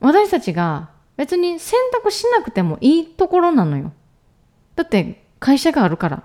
[0.00, 3.92] 私たちが別に選択しなくてもいいところなのよ。
[4.76, 6.22] だって会社があるから。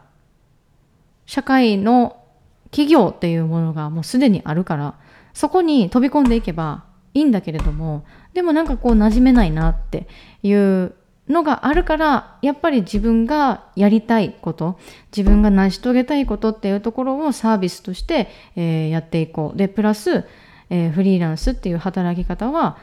[1.27, 2.23] 社会の
[2.71, 4.95] 企業っていうものがもうすでにあるから、
[5.33, 10.07] そこに飛び込んでいけばいいんだけれども、でもなんかこう馴染めないなって
[10.41, 10.95] いう
[11.27, 14.79] のがあるから、やっぱり自分がやりたいこと、
[15.15, 19.57] 自分が成し遂げたいことっていうところをサービスとして、えー、やっていこう。
[19.57, 20.25] で、プラス、
[20.69, 22.77] えー、フリーランスっていう働き方は、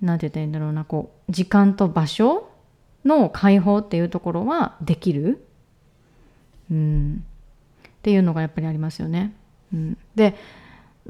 [0.00, 2.49] 何て言ったらいいんだろうな、こう、時間と場所
[3.04, 5.44] の解放っていうところはできる、
[6.70, 7.24] うん、
[7.86, 9.34] っていうのがやっぱりありますよね。
[9.72, 10.34] うん、で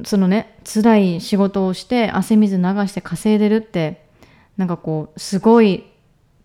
[0.05, 4.05] そのね辛い仕事をして汗水流して稼いでるって
[4.57, 5.85] なんかこうすごい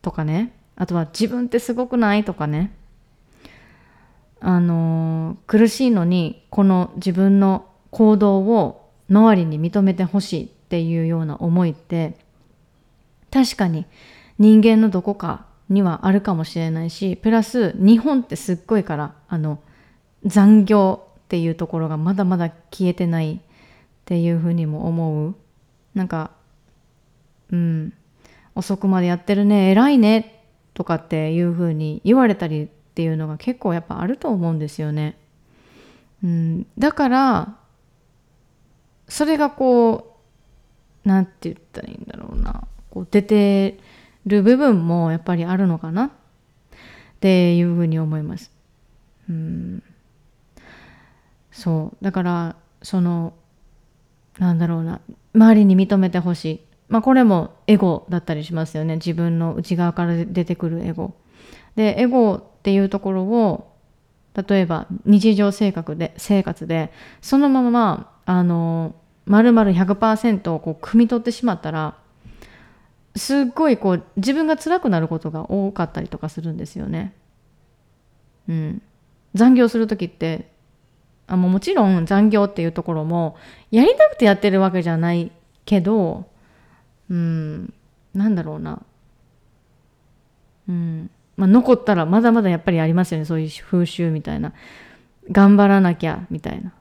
[0.01, 0.53] とかね。
[0.77, 2.73] あとは自分ってすごくないとかね。
[4.41, 12.17] あの苦しいのにこの自分の行動を周りに認めてほしいっていうような思いって
[13.31, 13.85] 確かに
[14.37, 19.59] 人間のどこかにはあるかもしれないしプラス日本ってすっごいからあの
[20.25, 23.39] 残業っていうところがまだまだ消えてないっ
[24.05, 25.35] ていうふうにも思う。
[25.93, 26.31] なんか
[27.51, 27.93] うん。
[28.55, 35.17] 遅くまでやってるね偉いねとかっていうふうに言われたりっていうのが結構やっぱあると思うんですよね。
[36.23, 37.57] うん、だから
[39.07, 40.17] それがこ
[41.05, 42.67] う何て言ったらいいんだろうな。
[42.89, 43.77] こう出て
[44.25, 46.05] る部分もやっぱりあるのかな？
[46.05, 46.09] っ
[47.19, 48.51] ていうふうに思います。
[49.29, 49.83] うん。
[51.51, 52.03] そう。
[52.03, 53.33] だからその
[54.39, 55.01] なんだろうな。
[55.33, 56.61] 周りに認めてほしい。
[56.87, 58.95] まあこれもエゴだったりしますよね。
[58.95, 61.13] 自分の内側から出てくるエゴ。
[61.75, 63.73] でエゴっていうところを
[64.47, 68.95] 例えば日常生活で生活でそのままあの
[69.25, 71.97] 丸々100%をこう汲み取ってしまったら
[73.15, 77.13] すっごいこう自分が辛くなることが多かったりとかするんですよね。
[78.47, 78.81] うん、
[79.33, 80.49] 残業する時って
[81.27, 83.37] あももちろん残業っていうところも
[83.71, 85.31] やりたくてやってるわけじゃない
[85.65, 86.27] けど
[87.09, 87.73] うん。
[88.13, 88.81] なんだろうな。
[90.67, 91.09] うん。
[91.37, 93.25] まあ残ったらまだまだやっぱりありますよね。
[93.25, 94.53] そういう風習みたいな。
[95.31, 96.71] 頑張らなきゃみたいな、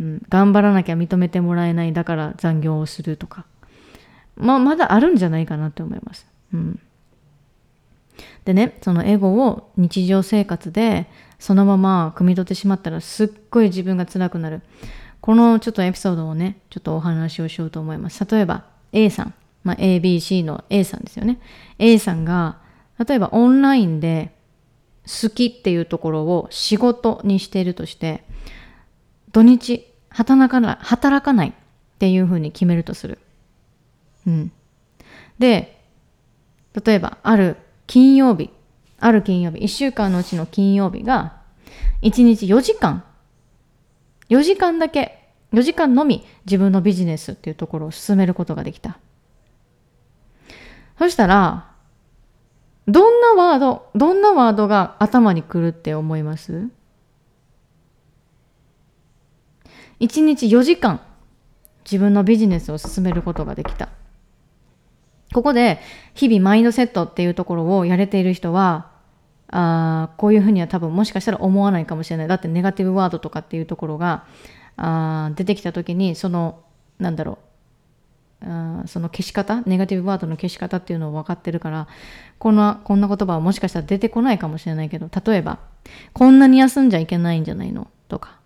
[0.00, 3.46] うん、頑張らなきゃ認めてもらえないだから残業をするとか。
[4.38, 6.80] まあまだあるんじゃないかなって思います、うん、
[8.44, 11.06] でねそのエゴを日常生活で
[11.38, 14.62] そのまま汲み取ってしまったらすっごい自分が辛くなる。
[15.20, 18.24] このちょっとエピソードをね、ちょっとお話をしようと思います。
[18.24, 19.34] 例えば A さん、
[19.64, 21.40] まあ、ABC の A さんですよね。
[21.78, 22.58] A さんが、
[23.06, 24.34] 例えばオンラインで
[25.04, 28.24] 好きっていうところを仕事にしているとして、
[29.32, 31.52] 土日働かない、働かないっ
[31.98, 33.18] ていうふうに決めるとする。
[34.26, 34.52] うん。
[35.38, 35.80] で、
[36.84, 37.56] 例えばある
[37.86, 38.50] 金曜日、
[38.98, 41.40] ある金曜日、1週間のうちの金曜日が、
[42.02, 43.04] 1日4時間、
[44.28, 48.98] 4時間だけ、4時間のみ自分のビジネスっていうところを進めることができた。
[50.98, 51.70] そしたら、
[52.86, 56.68] どんなワード、どんなワードが頭にくるって思います
[60.00, 61.00] ？1日4時間
[61.84, 63.88] 自分のビジネスを進めることができた。
[65.34, 65.80] ここで
[66.14, 68.90] 日々マインドセットっていうところをやれている人は
[69.50, 72.28] あこういうふうには多分もしかしたら思わないかもしれない。
[72.28, 74.24] だってネガティブワードとかっていうところが
[74.76, 76.60] あ出てきた時にその
[76.98, 77.38] なんだろう。
[78.40, 79.62] あその消し方？
[79.66, 81.88] ネガティブワードの消し方っていうのを分かってるから
[82.38, 85.58] こんなこんな言葉はもしかしたら出てこないかもしれないけど例えば
[86.12, 87.90] こんなに休んじゃいけないんじゃないの？
[88.08, 88.38] とか。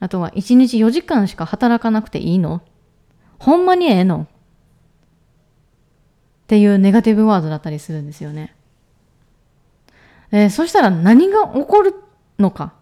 [0.00, 2.62] あとは1日4時間しか働かなくていいの？
[3.38, 4.26] ほんまにええの？
[6.46, 8.54] っていうネガティブワードだったりするんですよね。
[10.30, 11.92] えー、そしたら何が起こる
[12.38, 12.72] のか。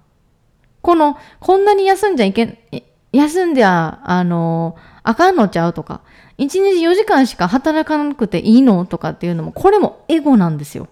[0.82, 6.02] この、こんなに休んじゃいけ、休んでゃ、あのあかんのちゃうとか、
[6.36, 10.88] 1日4時間しか働かなくていいのとかっていうのも、これもエゴなんですよ。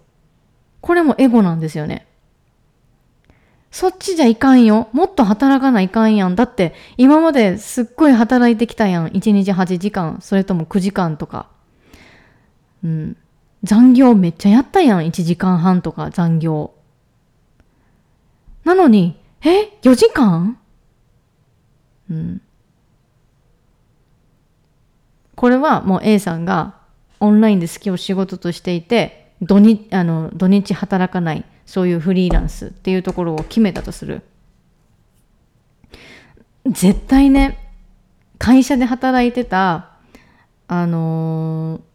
[0.80, 2.06] これもエゴなんですよね。
[3.70, 4.88] そっちじゃいかんよ。
[4.92, 6.36] もっと働かないかんやん。
[6.36, 9.08] だって、今まですっごい働いてきたやん。
[9.08, 11.51] 1日8時間、それとも9時間とか。
[12.84, 13.16] うん。
[13.62, 15.00] 残業めっちゃやったやん。
[15.06, 16.72] 1時間半とか残業。
[18.64, 20.58] なのに、え ?4 時間？
[22.10, 22.42] うん。
[25.34, 26.76] これはもう A さんが
[27.20, 34.22] オンラインで好きを仕事としていて、土日あの土日働かない、そういうフリーランスっていうところを決めたとする。
[36.66, 37.58] 絶対ね、
[38.38, 39.90] 会社で働いてた、
[40.68, 41.91] あのー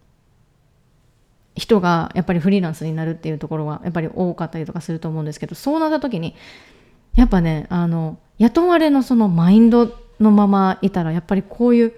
[1.57, 6.35] 人がやっぱりフリーランスになるっていうところはやっぱり多かったりとかすると思うんですけどそうなった時に
[7.15, 11.93] やっぱねあの雇われのそのマインドのままいたらやっぱりこういう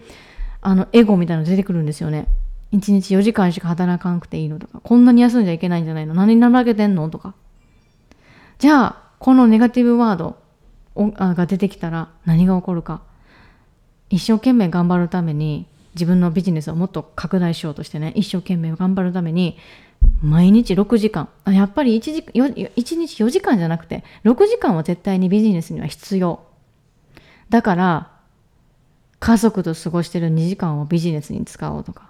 [0.62, 2.28] あのエゴみたいなの出てくるんですよね。
[2.72, 6.14] 1日4時間しか働かなくていいのとかこんなに休んじゃいけないんじゃないの？
[6.14, 7.10] 何に怠けてんの？
[7.10, 7.34] とか。
[8.60, 10.38] じゃあこのネガティブワード
[10.96, 13.02] が出てきたら何が起こるか。
[14.10, 15.68] 一生懸命頑張るために
[16.00, 19.58] 自分のビジネスをもっと拡大しようとしてね一生懸命頑張るために
[20.22, 21.28] 毎日6時間。
[21.44, 26.42] あやっぱり 1, 時1日4時間じゃなくて6時間は絶対にビジネスには必要。
[27.50, 28.12] だから
[29.20, 32.10] 家族と過ごしてる2時間をビジネスに使おうとか。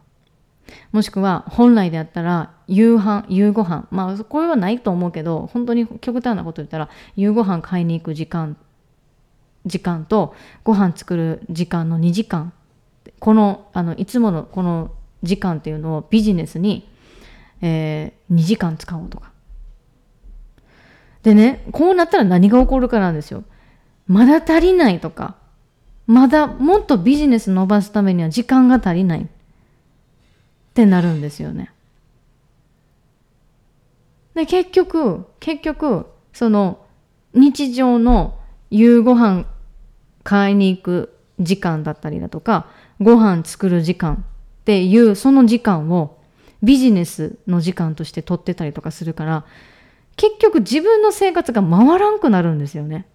[0.91, 3.87] もしくは本来であったら夕飯夕ご飯。
[3.89, 8.55] まあこれはないと思うけど本当に極端なこと言ったら夕ご飯買いに行く時間
[9.65, 12.53] 時間とご飯作る時間の2時間。
[13.19, 14.91] このあのいつものこの
[15.23, 16.89] 時間っていうのをビジネスに、
[17.61, 19.31] えー、2時間使おうとか。
[21.23, 23.43] でね、こうなったら何が起こるかなんですよ。
[24.07, 25.35] まだ足りないとか、
[26.07, 29.25] まだもっとビジネス伸ばすためには時間が足りないっ
[30.73, 31.71] てなるんですよね。
[34.33, 36.85] で、結局、結局、その
[37.33, 38.39] 日常の
[38.71, 39.45] 夕ご飯
[40.23, 42.67] 買いに行く時間だったりだとか、
[43.01, 44.25] ご飯作る時間
[44.61, 46.17] っていうその時間を
[46.61, 49.45] ビジネスの時間として取ってたりとかするから
[50.17, 53.07] 結局自分の生活が回らんくなるんですよね。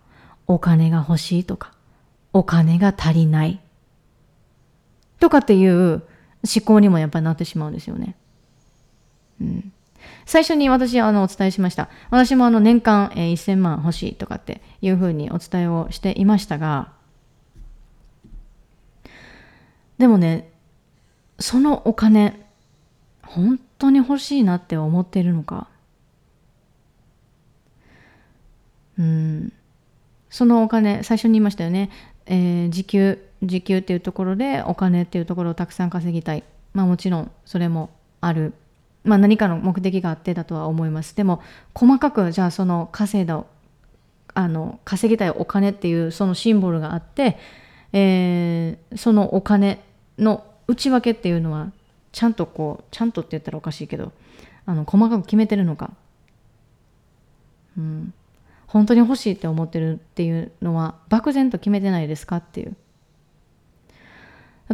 [0.47, 1.71] お金が欲しいとか、
[2.33, 3.61] お金が足りない。
[5.19, 6.03] とかっていう
[6.43, 8.15] 思考にもやっぱりなってしまうんですよね。
[9.39, 9.71] うん。
[10.25, 11.89] 最初に私あのお伝えしました。
[12.09, 16.91] 私もあの年間、えー、1000万欲しいとかっていうふうにお伝えをしていましたが、
[19.97, 20.51] でもね、
[21.39, 22.45] そのお金、
[23.23, 25.67] 本当に欲しいなって思ってるのか。
[28.97, 29.53] うん。
[30.29, 31.89] そのお金、最初に言いましたよね。
[32.25, 36.43] えー、時給、時給っていうところでお金っていうところをたくさん稼ぎたい。
[36.73, 37.89] まあもちろんそれも
[38.21, 38.53] ある
[39.05, 41.15] まあ、何かの目的があってだとは思います。
[41.15, 41.41] でも
[41.73, 43.43] 細かくじゃあその稼いだ
[44.33, 47.37] あの稼ぎたいお金っていうそのシンボルがあって、
[47.93, 49.79] えー、そのお金
[50.17, 51.71] の内訳っていうのは
[52.15, 54.13] ちゃんとこうちゃんとって言ったらおかしいけど
[54.65, 55.91] あの細かく決めてるのか、
[57.77, 58.13] うん、
[58.67, 62.77] 本当に欲しいって思ってるっていうのは漠然と決めてないですかっていう。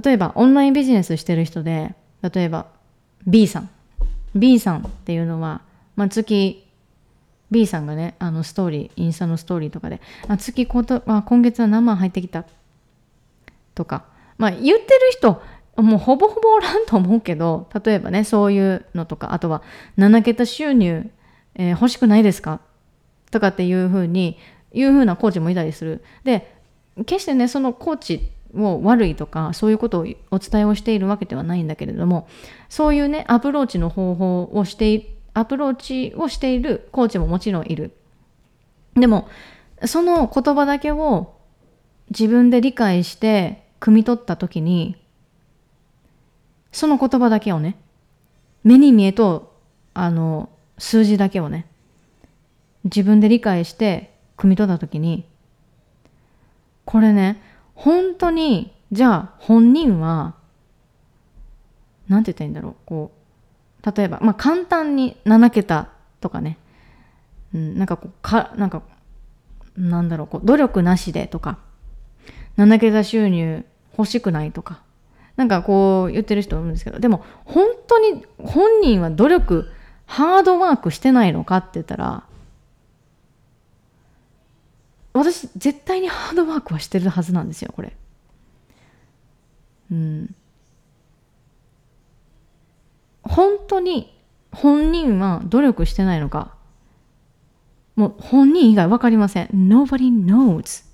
[0.03, 2.67] 例えばオンラインビジネスしてる人で例えば
[3.25, 3.69] B さん。
[4.35, 5.61] B さんっていうのは、
[5.95, 6.63] まあ、月
[7.49, 12.45] B さんがねあのストーリーインスタのストーリーとかであ月こと、あ、今月は何万入ってきた
[13.73, 14.05] とか
[14.37, 15.41] まあ言ってる人
[15.81, 19.61] もうほぼほぼおらんと思うけど例えばねそういうのとかあとは
[19.97, 21.09] 7桁収入、
[21.55, 22.61] えー、欲しくないですか？
[23.31, 24.37] とかっていうふうに
[24.73, 26.03] いうふうなコーチもいたりする。
[26.23, 26.55] で
[27.05, 32.27] 決してねそのコーチを悪いとかそういうことをお伝えをしているわけではないんだけれども
[32.67, 37.95] そういうねアプローチの方法をしてアプローチをしているコーチももちろんいる。
[38.95, 39.29] でも
[39.85, 41.33] その言葉だけを
[42.09, 45.00] 自分で理解して汲み取った時に
[46.71, 47.77] その言葉だけをね
[48.63, 49.55] 目に見えと
[49.93, 51.67] あの数字だけをね
[52.85, 55.25] 自分で理解して汲み取った時に
[56.85, 57.41] これね
[57.75, 60.35] 本当にじゃあ本人は
[62.07, 66.57] 何て言ったらいいんだろうこう例えばまあ簡単に7桁とかね、
[67.53, 68.81] うん、なんかこうかなんか
[69.77, 71.59] なんだろうこう努力なしでとか
[72.57, 73.65] 7桁収入
[73.97, 74.81] 欲しくないとか
[75.35, 79.71] なんかこう言ってる人いるんですけどでも本当に本人は努力
[80.05, 82.23] ハードワークしてないのかって言ったら
[85.13, 87.95] 私絶対にハードワークはしてるはずなんですよこれ。
[89.91, 90.35] うん。
[93.23, 94.17] 本当に
[94.51, 96.55] 本人は努力してないのか
[97.95, 99.47] もう本人以外分かりません。
[99.47, 100.90] Nobody knows.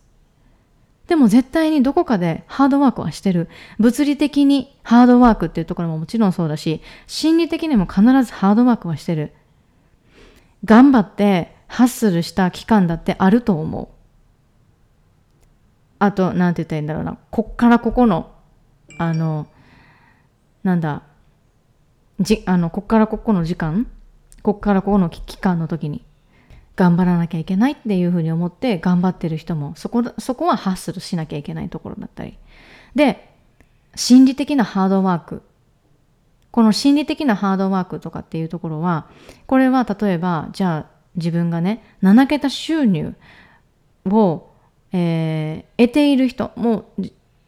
[1.07, 3.49] でも絶対にどこかでハードワークはしてる。
[3.79, 9.33] 物理的にハードワークっていうところももちろんそうだし心理的にも必ずハードワークはしてる。
[10.65, 13.87] 頑張ってハッスルした期間だってあると思う。
[15.99, 17.17] あと何て言ったらいいんだろうな。
[17.31, 18.31] こっからここの
[18.97, 19.47] あの
[20.63, 21.03] なんだ
[22.19, 23.87] じあのこっからここの時間
[24.41, 26.03] こっからここの期間の時に。
[26.77, 32.37] 頑張らなきゃいけないっていうふうに思って頑張ってる人もそこそこはハッスルしなきゃいけないところだったり
[32.95, 33.33] で
[33.95, 35.41] 心理的なハードワーク
[36.51, 39.07] この心理的なハードワークとかっていうところは
[39.47, 43.15] これは例えばじゃあ自分がね7桁収入
[44.05, 44.47] を、
[44.91, 46.93] えー、得ている人も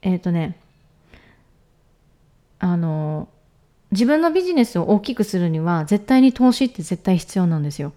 [0.02, 0.58] えっ、ー、とね
[2.58, 3.30] あの
[3.92, 7.94] 自分のビジネスを大きくするには絶対に投資って絶対必要なんですよ。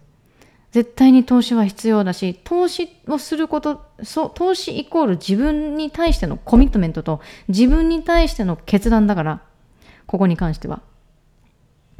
[0.72, 9.42] 絶対に投資は必要だし、投資をすること、そう、投資イコール自分に対してのコミットメントと自分に対しての決断だから、
[10.06, 10.80] ここに関しては。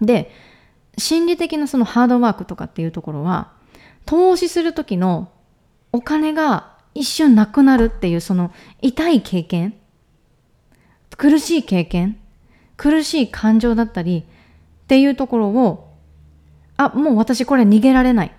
[0.00, 0.30] で、
[0.96, 3.52] 心理的なそのハードワークとかっていうところは、
[4.06, 5.30] 投資する時の
[5.92, 9.74] お金が一瞬なくなるっていうその痛い経験、
[11.18, 12.16] 苦しい経験、
[12.78, 15.94] 苦しい感情だったりっていうところを、
[16.78, 18.34] あ、もう私これ逃げられない。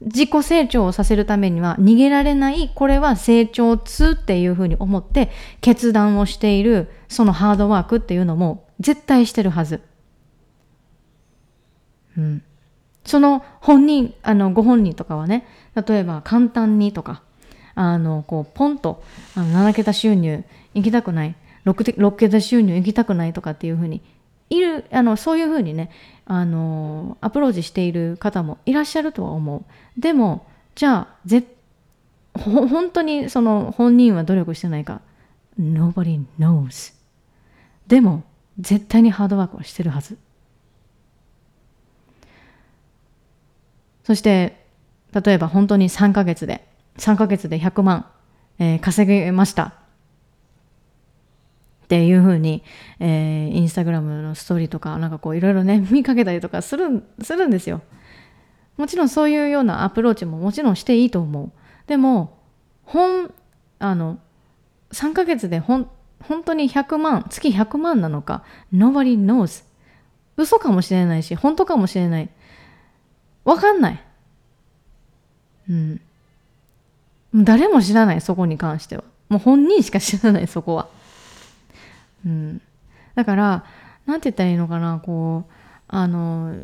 [0.00, 5.30] 自己成長をさせるためには逃げられないこれは成長痛っていうふうに思って
[5.60, 9.82] 決断をしているそのハードワークっていうのも絶対してるはず。
[12.16, 12.42] うん。
[13.04, 17.22] その本人、あの、ご本人とかはね、例えば簡単にとか、
[17.74, 19.02] あの、こう、ポンと、
[19.34, 20.44] あの7桁収入
[20.74, 21.34] 行きたくない、
[21.64, 24.02] 6, 6桁収入行きたくないとかっていうふうに
[24.50, 25.90] いる、あの、そういうふうにね、
[26.26, 29.64] あの、アプローチしている方もいらっしゃるとは思う。
[30.00, 31.44] でも、じゃあ、ぜ
[32.34, 35.00] 本当にその本人は努力してないか。
[35.58, 36.94] Nobody knows.
[37.86, 38.22] でも、
[38.58, 40.18] 絶対にハードワークはしてるはず。
[44.04, 44.64] そして、
[45.12, 46.66] 例えば本当に3ヶ月で、
[46.98, 48.06] 3ヶ月で100万、
[48.58, 49.77] えー、稼げました。
[51.88, 52.62] っていうふうに、
[53.00, 57.80] えー、インスタグラムのストーリーとか、なんかこういろいろね、 見かけたりとかする、するんですよ。
[58.76, 61.50] もちろんそういうようなアプローチももちろんしていいと思う。
[61.86, 62.36] でも、
[62.84, 63.32] 本、
[63.78, 64.18] あの、
[64.92, 65.88] 3ヶ月でほん、
[66.20, 69.64] 本当に100万、月100万なのか、nobody knows。
[70.36, 72.28] 嘘かもしれないし、本当かもしれない。
[73.46, 74.04] わかんない。
[75.70, 76.00] うん。
[77.34, 79.04] 誰も知らない、そこに関しては。
[79.30, 80.97] もう本人しか知らない、そこは。
[82.28, 82.62] うん、
[83.14, 83.64] だから
[84.06, 85.52] 何て言ったらいいのかなこう
[85.88, 86.54] あの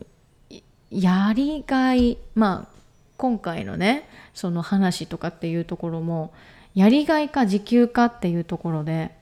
[0.91, 2.75] やりがいまあ
[3.17, 6.33] 今回のねその話とかっていうところも
[6.75, 9.17] やりがいか時給かっていうところで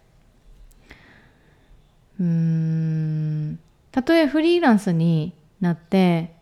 [2.18, 3.58] うーん
[3.92, 6.34] たとえフリーランスになって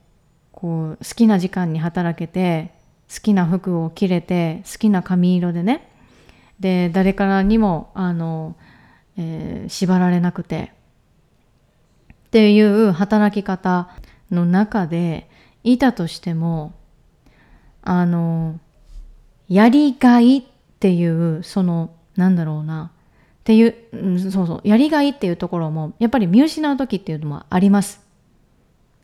[0.52, 2.72] こう好きな時間に働けて
[3.12, 5.90] 好きな服を着れて好きな髪色でね
[6.60, 8.56] で誰からにもあの
[9.16, 10.72] えー、縛られなくて。
[12.26, 13.90] っていう働き方
[14.30, 15.28] の中で
[15.64, 16.72] いたとしても
[17.82, 18.60] あの
[19.48, 20.42] やりがいっ
[20.78, 22.92] ていうそのなんだろうな。
[23.40, 28.00] っていう、うん、そうそうやりがいっていうところもやっぱり見失う時っていうのもあります。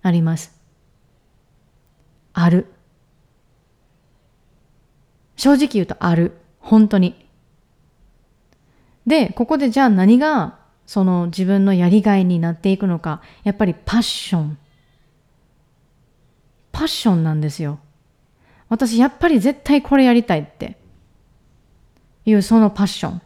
[0.02, 0.54] あります。
[2.32, 2.66] ある。
[5.36, 6.32] 正直言うとある。
[6.60, 7.25] 本当に。
[9.06, 13.22] で、ここでじゃあ何がその自分のやりがいになっていくのか。
[13.44, 14.58] やっぱりパッション。
[16.72, 17.78] パッションなんですよ。
[18.68, 20.76] 私やっぱり絶対これやりたいって
[22.24, 23.22] いうそのパッション。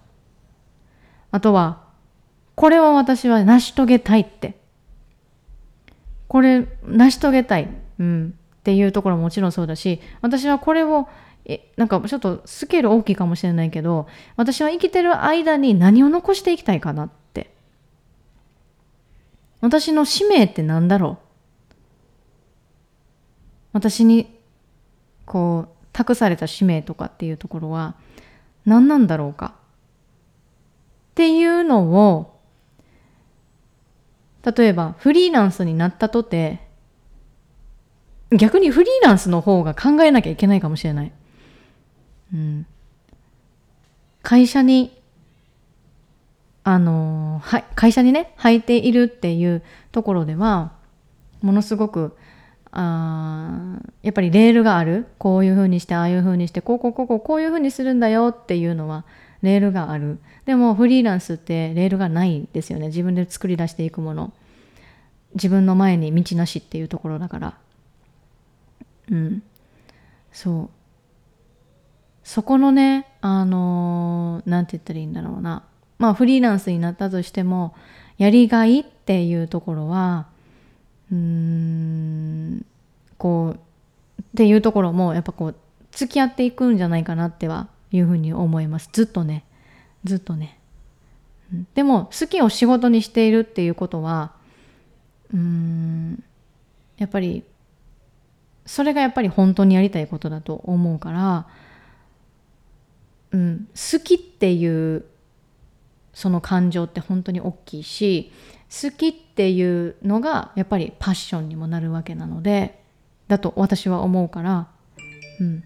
[1.31, 1.85] あとは、
[2.55, 4.61] これを私は成し遂げたいって。
[6.29, 7.69] これ成し遂げたい。
[7.99, 8.35] うん。
[8.61, 11.09] っていうところももちろんそうだし、私はこれを
[11.53, 17.51] えなんかちょっとスケール大きいかもしれないけど私は生きてる間に何を残していきたいかなって。
[19.61, 21.25] 私の使命って何だろう？
[23.73, 24.39] 私に
[25.27, 27.95] こう託された使命とかっていうところは
[28.65, 29.55] 何なんだろうか？
[31.11, 32.41] っていうのを
[34.43, 36.61] 例えばフリーランスになったとて
[38.31, 41.13] 逆にフリーランスの方が考えなきゃいけないかもしれない。
[42.33, 42.67] うん、
[44.23, 44.97] 会社に
[46.63, 49.63] あのは会社にね履いているっていう
[49.93, 50.73] ところでは
[51.43, 52.17] ものすごく
[52.73, 55.07] あやっぱりレールがある。
[55.19, 59.05] こういうふうにしてああいうふうにしてこうこうこうこうこういうふうにするんだよっていうのは
[59.43, 60.21] レールがある。
[60.47, 62.87] でもフリーランスってレールがないですよね。
[62.89, 64.33] 自分で作り出していくもの。
[65.35, 67.59] 自分の前に道なしっていうところだから。
[69.11, 69.43] うん。
[70.33, 70.80] そう。
[72.31, 75.65] そこのねあの何て言ったらいいんだろうな。
[75.99, 77.75] まあフリーランスになったとしても
[78.19, 80.29] やりがいっていうところは
[81.11, 82.65] うーん
[83.19, 85.57] こうっていうところもやっぱこう
[85.91, 88.89] 付き合っていくんじゃないかなってはいうふうに思います。
[88.93, 89.45] ずっとね。
[90.05, 90.61] ずっとね。
[91.75, 94.31] でも好きを仕事にしているっていうことは
[95.35, 96.23] うーん
[96.97, 97.43] やっぱり
[98.67, 101.49] それがやっぱり本当にやりたいことだと思うから、
[103.33, 105.05] うん、好きっていう
[106.13, 108.33] その感情って本当に大きいし
[108.83, 112.83] 好きっていうのがやっぱりパッションにもなるわけなので
[113.29, 114.69] だと私は思うから、
[115.41, 115.65] うん、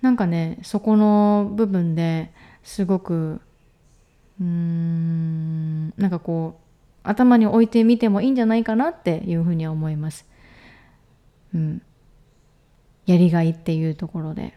[0.00, 3.40] なんかねそこの部分ですごく
[4.40, 6.62] うーんなんかこう
[7.02, 10.26] 頭に置いてみてもいいんじゃないかなっていうふうには思います。
[11.54, 11.82] うん。
[13.06, 14.56] やりがいっていうところで。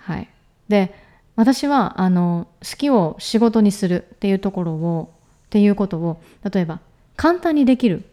[0.00, 0.28] はい。
[0.68, 0.94] で、
[1.36, 5.12] 私は、あの、好きを仕事にするっていうところを、
[5.46, 6.22] っていうことを、
[6.52, 6.80] 例えば、
[7.16, 8.04] 簡単にできる。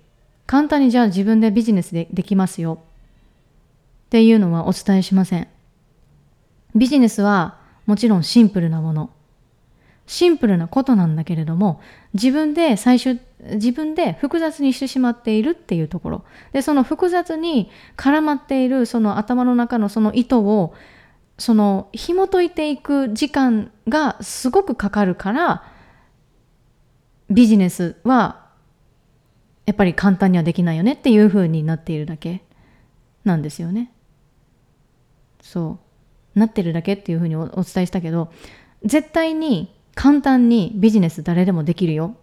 [0.45, 2.79] 簡単にじゃあ自分でビジネスでできますよ。
[4.07, 5.47] っていうのはお伝えしません。
[6.73, 9.09] ビジネスはもちろんシンプルなもの。
[10.07, 11.81] シンプルなことなんだけれども
[12.13, 13.19] 自分で最終
[13.55, 20.73] 自分で複雑にしてしまっているっていうところでその複雑に絡まっているその頭の中のその糸を
[21.37, 25.63] その紐解いていく時間がすごくかかるから
[27.29, 28.47] ビジネスは
[29.65, 32.43] やっぱり簡単にはできないよねっていう風になっているだけ
[33.25, 33.91] なんですよね。
[35.41, 35.79] そ
[36.35, 36.39] う。
[36.39, 38.31] なってるだけっていう風にお伝えしたけど
[38.83, 42.15] 絶対に簡単にビジネス誰でもできるよ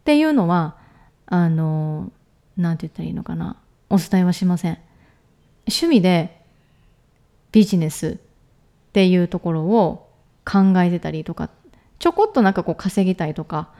[0.00, 0.78] っていうのは
[1.26, 2.10] あの
[2.56, 3.60] 何て言ったらいいのかな。
[3.90, 4.78] お伝えはしません。
[5.66, 6.37] 趣味で
[7.58, 8.16] ビジネスっ
[8.92, 10.12] ていうところを
[10.44, 11.50] 考えてたりとか
[11.98, 13.70] ちょこっとなんかこう稼ぎたいとか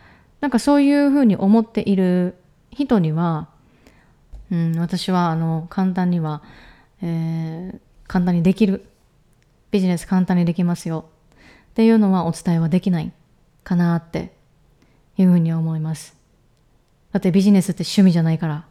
[0.41, 2.35] なんかそういうふうに思っている
[2.73, 3.49] 人には、
[4.51, 6.43] うん、私はあの簡単には、
[7.03, 8.85] えー、簡単にできる
[9.71, 11.09] ビジネス簡単にできますよ
[11.71, 13.13] っていうのはお伝えはできない
[13.63, 14.33] かなって
[15.19, 16.17] いうふうに思います。
[17.13, 18.67] だってビジネスって趣味じゃないから。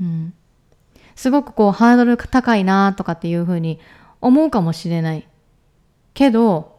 [0.00, 0.34] うん。
[1.16, 3.80] すごくこうハードル高いなとかっていうふうに
[4.20, 5.26] 思うかもしれない。
[6.14, 6.76] けど、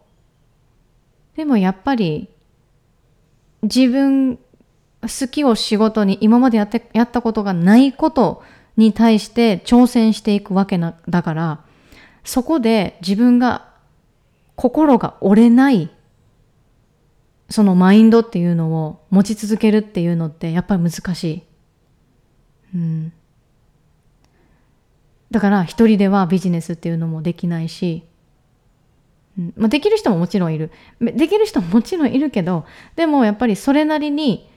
[1.35, 2.29] でもやっぱり
[3.63, 4.37] 自分
[5.01, 8.43] 好きを仕事に今までやってやったことがないこと
[8.77, 11.63] に対して挑戦していくわけなだから
[12.23, 13.73] そこで自分が
[14.55, 15.91] 心が折れない
[17.49, 21.43] そのマインドっていうのを持ち続けるっていうのってやっぱり難しい。
[22.75, 23.13] うん。
[25.31, 28.03] だから一人ではビジネスっていうのもできないし、
[29.37, 30.71] うんまあ、できる人ももちろんいる。
[30.99, 32.65] できる人ももちろんいるけど、
[32.95, 34.49] でもやっぱりそれなりに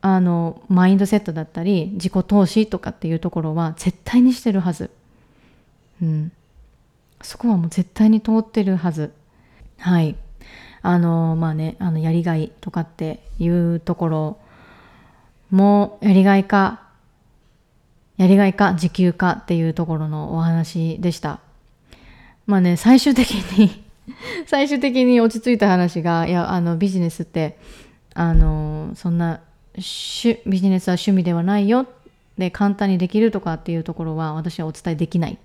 [0.00, 4.90] あのマインドセットだったり自己投資とかっていうところは絶対にしてるはず。
[6.02, 6.32] うん。
[7.22, 9.12] そこはもう絶対に通ってるはず。
[9.78, 10.16] はい。
[10.82, 14.38] あの、まあね、あの、やりがいとかっていうところ
[15.50, 16.82] も、やりがいか、
[18.16, 21.40] やりがいか、時給かっていうところのお話でした。
[22.46, 23.84] まあね、最終的に
[24.46, 27.58] 最終的に落ち着いた話が、いや、あの、ビジネスって、
[28.14, 29.40] あの、そんな、
[29.74, 31.86] ビジネスは趣味ではないよ。
[32.38, 35.36] で、簡単にできるとかっていうところは、私はお伝えできないっ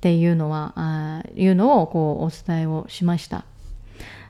[0.00, 3.44] ていうのは、あいうのを、こう、お伝えをしました。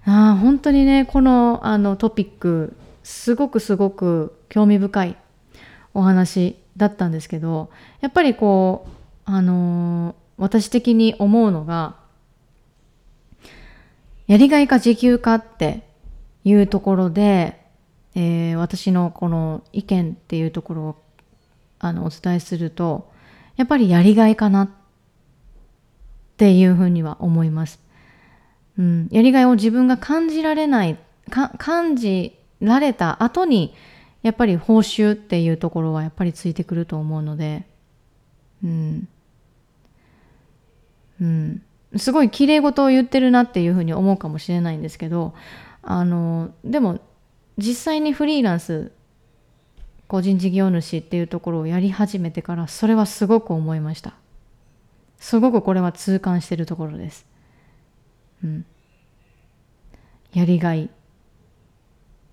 [0.07, 5.17] あ本当にねこのあのトピックすごくすごく興味深い
[5.95, 7.71] お話だったんですけど
[8.01, 8.91] やっぱりこう
[9.25, 11.97] あのー、私的に思うのが
[14.27, 15.83] やりがいか時給かって
[16.45, 17.61] いうところで、
[18.15, 21.03] えー、私のこの意見っていうところを
[21.79, 23.13] あのお伝えすると
[23.57, 24.71] やっぱりやりがいかなっ
[26.37, 27.81] ていうふうには思います。
[28.79, 30.99] うん、やりがいを自分が感じられない
[31.31, 33.75] 感じられた後に
[34.25, 37.67] やっぱり報酬っていうところはやっぱりついてくると思うので。
[38.65, 39.09] うん。
[41.21, 41.63] うん。
[41.97, 45.35] すごい綺麗事を言ってるなっていうふうに思うかもしれないんですけど
[45.83, 46.99] あのでも
[47.57, 48.91] 実際にフリーランス
[50.09, 54.15] 個人事業主っていうところをやり始めてからそれはすごく思いました。
[55.19, 57.27] すごくこれは痛感してるところです。
[58.43, 58.67] うん、
[60.35, 60.91] やりがい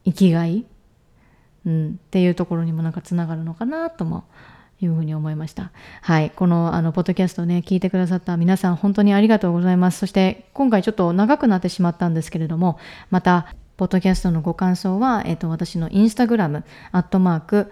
[0.03, 0.65] 生きがい、
[1.65, 4.23] うん、っていうところにもなんかつながるのかなとも
[4.85, 5.71] いうふうに思いました。
[6.01, 6.31] はい。
[6.31, 9.99] この、あの、ポッドキャストをね、聞いてくださった皆さん、本当にありがとうございます。
[9.99, 17.71] そして、今回ちょっと長くなってしまったんですけれども、また、ポッドキャストのご感想は、えっ、と、私のインスタグラム、アットマーク、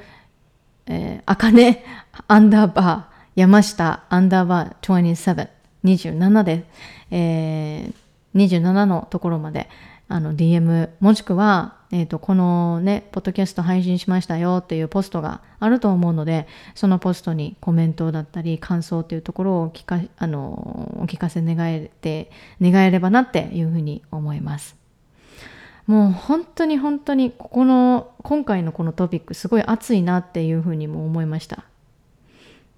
[0.87, 1.83] えー、あかね、
[2.27, 5.49] アンダーバー、山下、アンダーバー27、
[5.83, 6.65] 27で、
[7.11, 9.69] えー、27のところまで、
[10.09, 24.75] あの、DM、もしくは、えっ、ー、と、このね、ポッドキャスト配信しましたよっていうポストがあると思うので、そのポストにコメントだったり、感想っていうところを聞か、あの、お聞かせ願えて、願えればなっていうふうに思います。
[25.85, 31.65] もう本当に本当にここの今回のこのトピックすごい熱いなっていうふうにも思いました。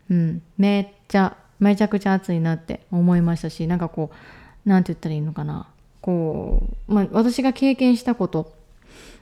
[0.09, 5.67] うん、めっちゃめちゃくちゃ熱いなって思いましたしなんかこう何て言ったらいいのかな
[6.01, 8.53] こう、まあ、私が経験したこと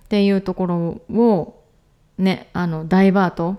[0.06, 0.78] っていうところ
[1.14, 1.64] を
[2.18, 3.58] ねあのダイバート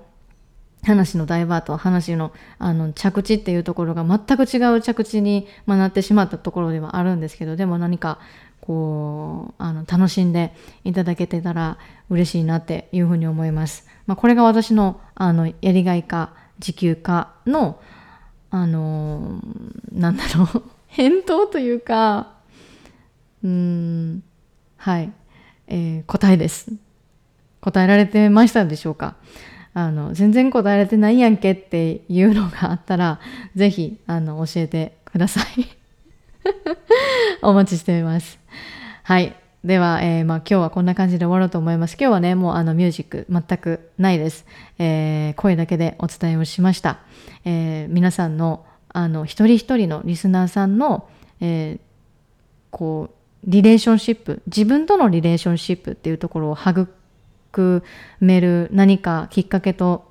[0.82, 8.18] 話のダイバート話のあの着地っていうところが全く違う着地に、まなってしまったところではあるんですけどでも何か
[8.62, 10.54] こうあの楽しんで
[10.84, 13.86] いただけてたら嬉しいなっていうふうに思います。
[14.06, 17.80] まあ、これが私のあのやりがいか時給かの
[18.50, 19.40] あの
[19.92, 22.39] なんだろう返答というか
[23.42, 24.22] うん。
[24.76, 25.12] はい、
[25.68, 26.72] えー、答えです。
[27.60, 29.16] 答えられてましたでしょうか？
[29.72, 33.20] あの全然答えられてないやんけっていうのがあったら
[33.54, 35.44] ぜひあの教えてください。
[37.42, 38.38] お待ちしています。
[39.02, 39.36] はい。
[39.64, 41.98] では、えー、まあ、今日はこんな感じで終わろうと思います。
[42.00, 44.46] 今日はね、もうあのミュージック全くないです。
[44.78, 47.00] えー、声だけでお伝えをしました。
[47.44, 51.08] えー、皆さんのあの一人一人のリスナーさんの、
[51.40, 51.80] えー、
[52.70, 53.14] こう
[53.44, 57.82] リレーションシップ自分とのリレーションシップっていうところを育
[58.20, 60.10] める何かきっかけと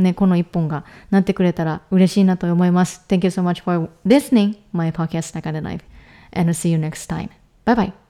[0.00, 3.04] ね、この一本がなってくれたら嬉しいなと思います。
[3.06, 5.84] Thank you so much for listening my podcast 中で Life
[6.32, 7.28] and see you next time.
[7.64, 8.09] Bye bye.